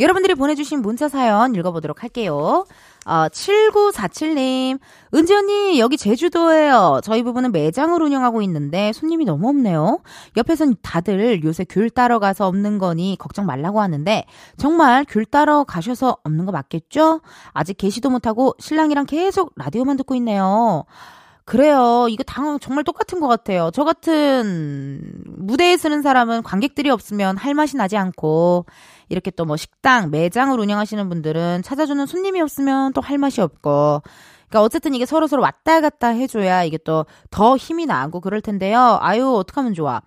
여러분들이 0.00 0.34
보내주신 0.34 0.80
문자 0.82 1.08
사연 1.08 1.54
읽어보도록 1.54 2.02
할게요. 2.02 2.64
어, 3.04 3.28
7947님, 3.28 4.78
은지 5.14 5.34
언니, 5.34 5.78
여기 5.78 5.96
제주도예요. 5.96 7.00
저희 7.04 7.22
부부는 7.22 7.52
매장을 7.52 8.00
운영하고 8.02 8.42
있는데 8.42 8.92
손님이 8.92 9.24
너무 9.26 9.48
없네요. 9.50 10.00
옆에선 10.36 10.76
다들 10.82 11.44
요새 11.44 11.64
귤 11.68 11.90
따러 11.90 12.18
가서 12.18 12.46
없는 12.46 12.78
거니 12.78 13.16
걱정 13.18 13.44
말라고 13.46 13.80
하는데 13.80 14.24
정말 14.56 15.04
귤 15.08 15.24
따러 15.26 15.64
가셔서 15.64 16.16
없는 16.24 16.46
거 16.46 16.52
맞겠죠? 16.52 17.20
아직 17.52 17.76
계시도 17.76 18.08
못하고 18.10 18.54
신랑이랑 18.58 19.06
계속 19.06 19.52
라디오만 19.56 19.96
듣고 19.98 20.14
있네요. 20.16 20.84
그래요. 21.44 22.06
이거 22.08 22.22
당 22.22 22.58
정말 22.60 22.84
똑같은 22.84 23.18
것 23.20 23.26
같아요. 23.28 23.70
저 23.74 23.84
같은 23.84 25.22
무대에 25.26 25.76
서는 25.76 26.02
사람은 26.02 26.42
관객들이 26.44 26.88
없으면 26.90 27.36
할 27.36 27.54
맛이 27.54 27.76
나지 27.76 27.96
않고 27.96 28.66
이렇게 29.08 29.30
또 29.30 29.44
뭐 29.44 29.56
식당, 29.56 30.10
매장을 30.10 30.58
운영하시는 30.58 31.08
분들은 31.08 31.62
찾아주는 31.62 32.06
손님이 32.06 32.40
없으면 32.40 32.92
또 32.92 33.00
할 33.00 33.18
맛이 33.18 33.40
없고. 33.40 34.02
그러니까 34.48 34.62
어쨌든 34.62 34.94
이게 34.94 35.04
서로 35.06 35.26
서로 35.26 35.42
왔다 35.42 35.80
갔다 35.80 36.08
해줘야 36.08 36.62
이게 36.64 36.78
또 36.78 37.06
더 37.30 37.56
힘이 37.56 37.86
나고 37.86 38.20
그럴 38.20 38.40
텐데요. 38.40 38.98
아유 39.02 39.34
어떡하면 39.36 39.74
좋아. 39.74 40.00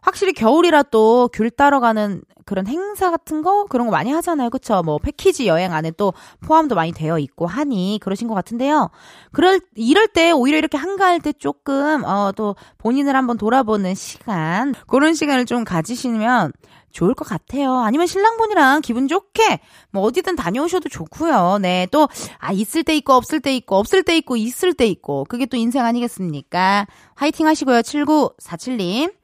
확실히 0.00 0.32
겨울이라 0.32 0.84
또 0.84 1.28
귤 1.32 1.50
따러 1.50 1.80
가는 1.80 2.22
그런 2.46 2.66
행사 2.66 3.10
같은 3.10 3.42
거 3.42 3.66
그런 3.66 3.86
거 3.86 3.92
많이 3.92 4.10
하잖아요. 4.10 4.50
그쵸? 4.50 4.82
뭐 4.82 4.98
패키지 4.98 5.46
여행 5.46 5.72
안에 5.72 5.92
또 5.92 6.12
포함도 6.40 6.74
많이 6.74 6.90
되어 6.90 7.18
있고 7.20 7.46
하니 7.46 8.00
그러신 8.02 8.26
것 8.26 8.34
같은데요. 8.34 8.90
그럴 9.30 9.60
이럴 9.76 10.08
때 10.08 10.32
오히려 10.32 10.58
이렇게 10.58 10.76
한가할 10.76 11.20
때 11.20 11.32
조금 11.32 12.02
어 12.04 12.32
또 12.36 12.56
본인을 12.78 13.14
한번 13.14 13.36
돌아보는 13.38 13.94
시간 13.94 14.74
그런 14.88 15.14
시간을 15.14 15.44
좀 15.46 15.64
가지시면 15.64 16.52
좋을 16.92 17.14
것 17.14 17.24
같아요. 17.28 17.78
아니면 17.78 18.06
신랑분이랑 18.08 18.80
기분 18.80 19.06
좋게 19.06 19.60
뭐 19.92 20.02
어디든 20.02 20.34
다녀오셔도 20.36 20.88
좋고요. 20.88 21.58
네, 21.60 21.86
또 21.92 22.08
아 22.38 22.52
있을 22.52 22.82
때 22.82 22.96
있고 22.96 23.12
없을 23.12 23.38
때 23.40 23.54
있고 23.54 23.76
없을 23.76 24.02
때 24.02 24.16
있고 24.16 24.36
있을 24.36 24.74
때 24.74 24.86
있고 24.86 25.24
그게 25.28 25.46
또 25.46 25.56
인생 25.56 25.84
아니겠습니까? 25.84 26.86
화이팅 27.14 27.46
하시고요. 27.46 27.80
7947님. 27.82 29.19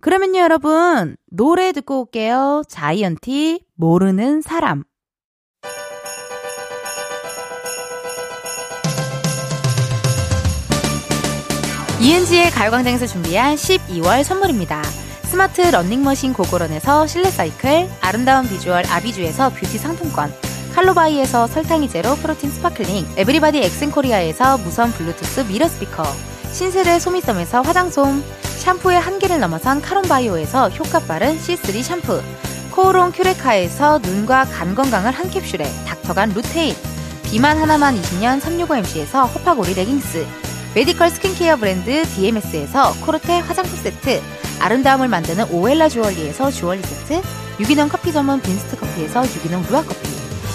그러면요, 0.00 0.38
여러분, 0.40 1.16
노래 1.30 1.72
듣고 1.72 2.02
올게요. 2.02 2.62
자이언티, 2.68 3.64
모르는 3.74 4.42
사람. 4.42 4.84
이은지의 12.00 12.52
가요광장에서 12.52 13.08
준비한 13.08 13.56
12월 13.56 14.22
선물입니다. 14.22 14.82
스마트 15.24 15.62
러닝머신 15.62 16.32
고고런에서 16.32 17.08
실내 17.08 17.28
사이클, 17.28 17.88
아름다운 18.00 18.48
비주얼 18.48 18.84
아비주에서 18.86 19.50
뷰티 19.50 19.78
상품권, 19.78 20.32
칼로바이에서 20.74 21.48
설탕이 21.48 21.88
제로 21.88 22.14
프로틴 22.14 22.50
스파클링, 22.50 23.04
에브리바디 23.16 23.58
엑센코리아에서 23.58 24.58
무선 24.58 24.92
블루투스 24.92 25.40
미러 25.50 25.66
스피커, 25.66 26.04
신세대 26.52 27.00
소미섬에서 27.00 27.62
화장솜, 27.62 28.22
샴푸의 28.58 29.00
한계를 29.00 29.40
넘어선 29.40 29.80
카론바이오에서 29.80 30.70
효과 30.70 30.98
빠른 30.98 31.38
C3 31.38 31.82
샴푸, 31.82 32.20
코오롱 32.72 33.12
큐레카에서 33.12 34.00
눈과 34.00 34.44
간 34.44 34.74
건강을 34.74 35.12
한 35.12 35.30
캡슐에 35.30 35.84
닥터간 35.86 36.30
루테인, 36.30 36.74
비만 37.24 37.56
하나만 37.58 38.00
20년 38.00 38.40
365MC에서 38.40 39.32
호파고리 39.34 39.74
레깅스, 39.74 40.26
메디컬 40.74 41.10
스킨케어 41.10 41.56
브랜드 41.56 42.04
DMS에서 42.14 42.92
코르테 43.04 43.38
화장품 43.40 43.76
세트, 43.76 44.20
아름다움을 44.60 45.08
만드는 45.08 45.50
오엘라 45.50 45.88
주얼리에서 45.88 46.50
주얼리 46.50 46.82
세트, 46.82 47.22
유기농 47.60 47.88
커피 47.88 48.12
전문 48.12 48.40
빈스트 48.40 48.76
커피에서 48.76 49.24
유기농 49.24 49.66
루아 49.70 49.82
커피, 49.82 50.08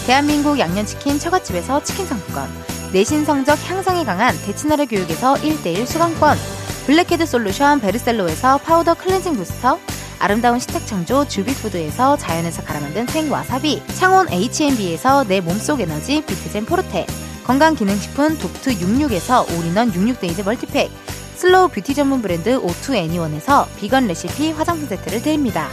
대한민국 0.05 0.59
양념치킨 0.59 1.19
처갓집에서 1.19 1.83
치킨 1.83 2.05
상품권, 2.05 2.49
내신 2.91 3.25
성적 3.25 3.57
향상에 3.69 4.03
강한 4.03 4.37
대치나래 4.45 4.85
교육에서 4.85 5.35
1대1 5.35 5.85
수강권, 5.85 6.37
블랙헤드 6.85 7.25
솔루션 7.25 7.79
베르셀로에서 7.79 8.57
파우더 8.59 8.95
클렌징 8.95 9.35
부스터, 9.35 9.79
아름다운 10.19 10.59
식탁 10.59 10.85
창조 10.85 11.27
주비푸드에서 11.27 12.17
자연에서 12.17 12.63
갈아 12.63 12.79
만든 12.79 13.07
생와사비, 13.07 13.83
창원 13.95 14.31
H&B에서 14.31 15.23
내 15.25 15.41
몸속 15.41 15.81
에너지 15.81 16.23
비트젠 16.25 16.65
포르테, 16.65 17.05
건강기능식품 17.45 18.37
독트 18.37 18.77
66에서 18.77 19.45
올인원 19.57 19.91
66데이즈 19.91 20.43
멀티팩, 20.43 20.91
슬로우 21.35 21.69
뷰티 21.69 21.93
전문 21.93 22.21
브랜드 22.21 22.55
오투 22.55 22.95
애니원에서 22.95 23.67
비건 23.77 24.07
레시피 24.07 24.51
화장품 24.51 24.87
세트를 24.87 25.21
드립니다. 25.21 25.67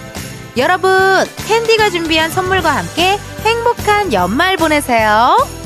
여러분, 0.56 0.90
캔디가 1.46 1.90
준비한 1.90 2.30
선물과 2.30 2.70
함께 2.70 3.18
행복한 3.44 4.12
연말 4.12 4.56
보내세요. 4.56 5.59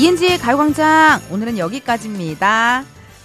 이은지의 0.00 0.38
가요광장 0.38 1.20
오늘은 1.30 1.58
여기까지입니다. 1.58 2.84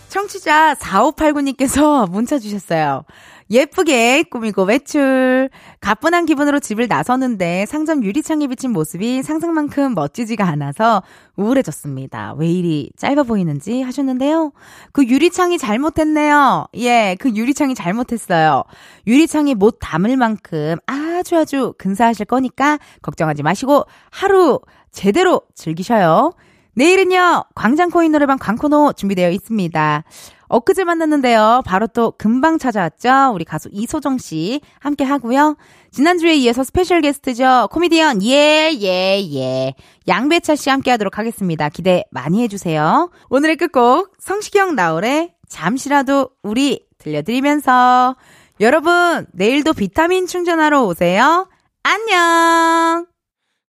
청취자 0.10 0.74
4589님께서 0.74 2.06
문자 2.12 2.38
주셨어요. 2.38 3.06
예쁘게 3.50 4.24
꾸미고 4.24 4.64
외출. 4.64 5.50
가뿐한 5.80 6.26
기분으로 6.26 6.60
집을 6.60 6.90
나서는데 6.90 7.66
상점 7.66 8.04
유리창에 8.04 8.48
비친 8.48 8.72
모습이 8.74 9.24
상상만큼 9.24 9.96
멋지지가 9.96 10.46
않아서 10.50 11.02
우울해졌습니다. 11.38 12.34
왜 12.38 12.52
이리 12.52 12.92
짧아 12.98 13.24
보이는지 13.24 13.82
하셨는데요. 13.82 14.52
그 14.92 15.06
유리창이 15.06 15.58
잘못했네요. 15.58 16.68
예, 16.76 17.16
그 17.18 17.30
유리창이 17.30 17.74
잘못했어요. 17.74 18.66
유리창이 19.08 19.56
못 19.56 19.78
담을 19.80 20.18
만큼 20.18 20.76
아주 20.88 21.38
아주 21.38 21.74
근사하실 21.78 22.26
거니까 22.26 22.80
걱정하지 23.02 23.44
마시고 23.44 23.86
하루 24.10 24.60
제대로 24.92 25.42
즐기셔요. 25.54 26.34
내일은요, 26.76 27.46
광장코인 27.56 28.12
노래방 28.12 28.38
광코노 28.38 28.94
준비되어 28.94 29.32
있습니다. 29.32 30.04
엊그제 30.48 30.84
만났는데요. 30.84 31.64
바로 31.66 31.88
또 31.88 32.14
금방 32.18 32.60
찾아왔죠. 32.60 33.32
우리 33.34 33.46
가수 33.46 33.70
이소정 33.72 34.18
씨 34.18 34.62
함께 34.80 35.04
하고요. 35.04 35.58
지난주에 35.92 36.36
이어서 36.36 36.64
스페셜 36.64 37.02
게스트죠. 37.02 37.70
코미디언 37.72 38.22
예, 38.24 38.72
예, 38.80 39.22
예. 39.34 39.74
양배차 40.08 40.56
씨 40.56 40.70
함께 40.70 40.92
하도록 40.92 41.18
하겠습니다. 41.18 41.70
기대 41.70 42.04
많이 42.12 42.44
해주세요. 42.44 43.10
오늘의 43.30 43.56
끝곡 43.56 44.14
성시경 44.20 44.76
나올의 44.76 45.34
잠시라도 45.48 46.30
우리 46.44 46.86
들려드리면서 46.98 48.16
여러분 48.60 49.26
내일도 49.34 49.74
비타민 49.74 50.28
충전하러 50.28 50.84
오세요. 50.84 51.48
안녕! 51.84 53.15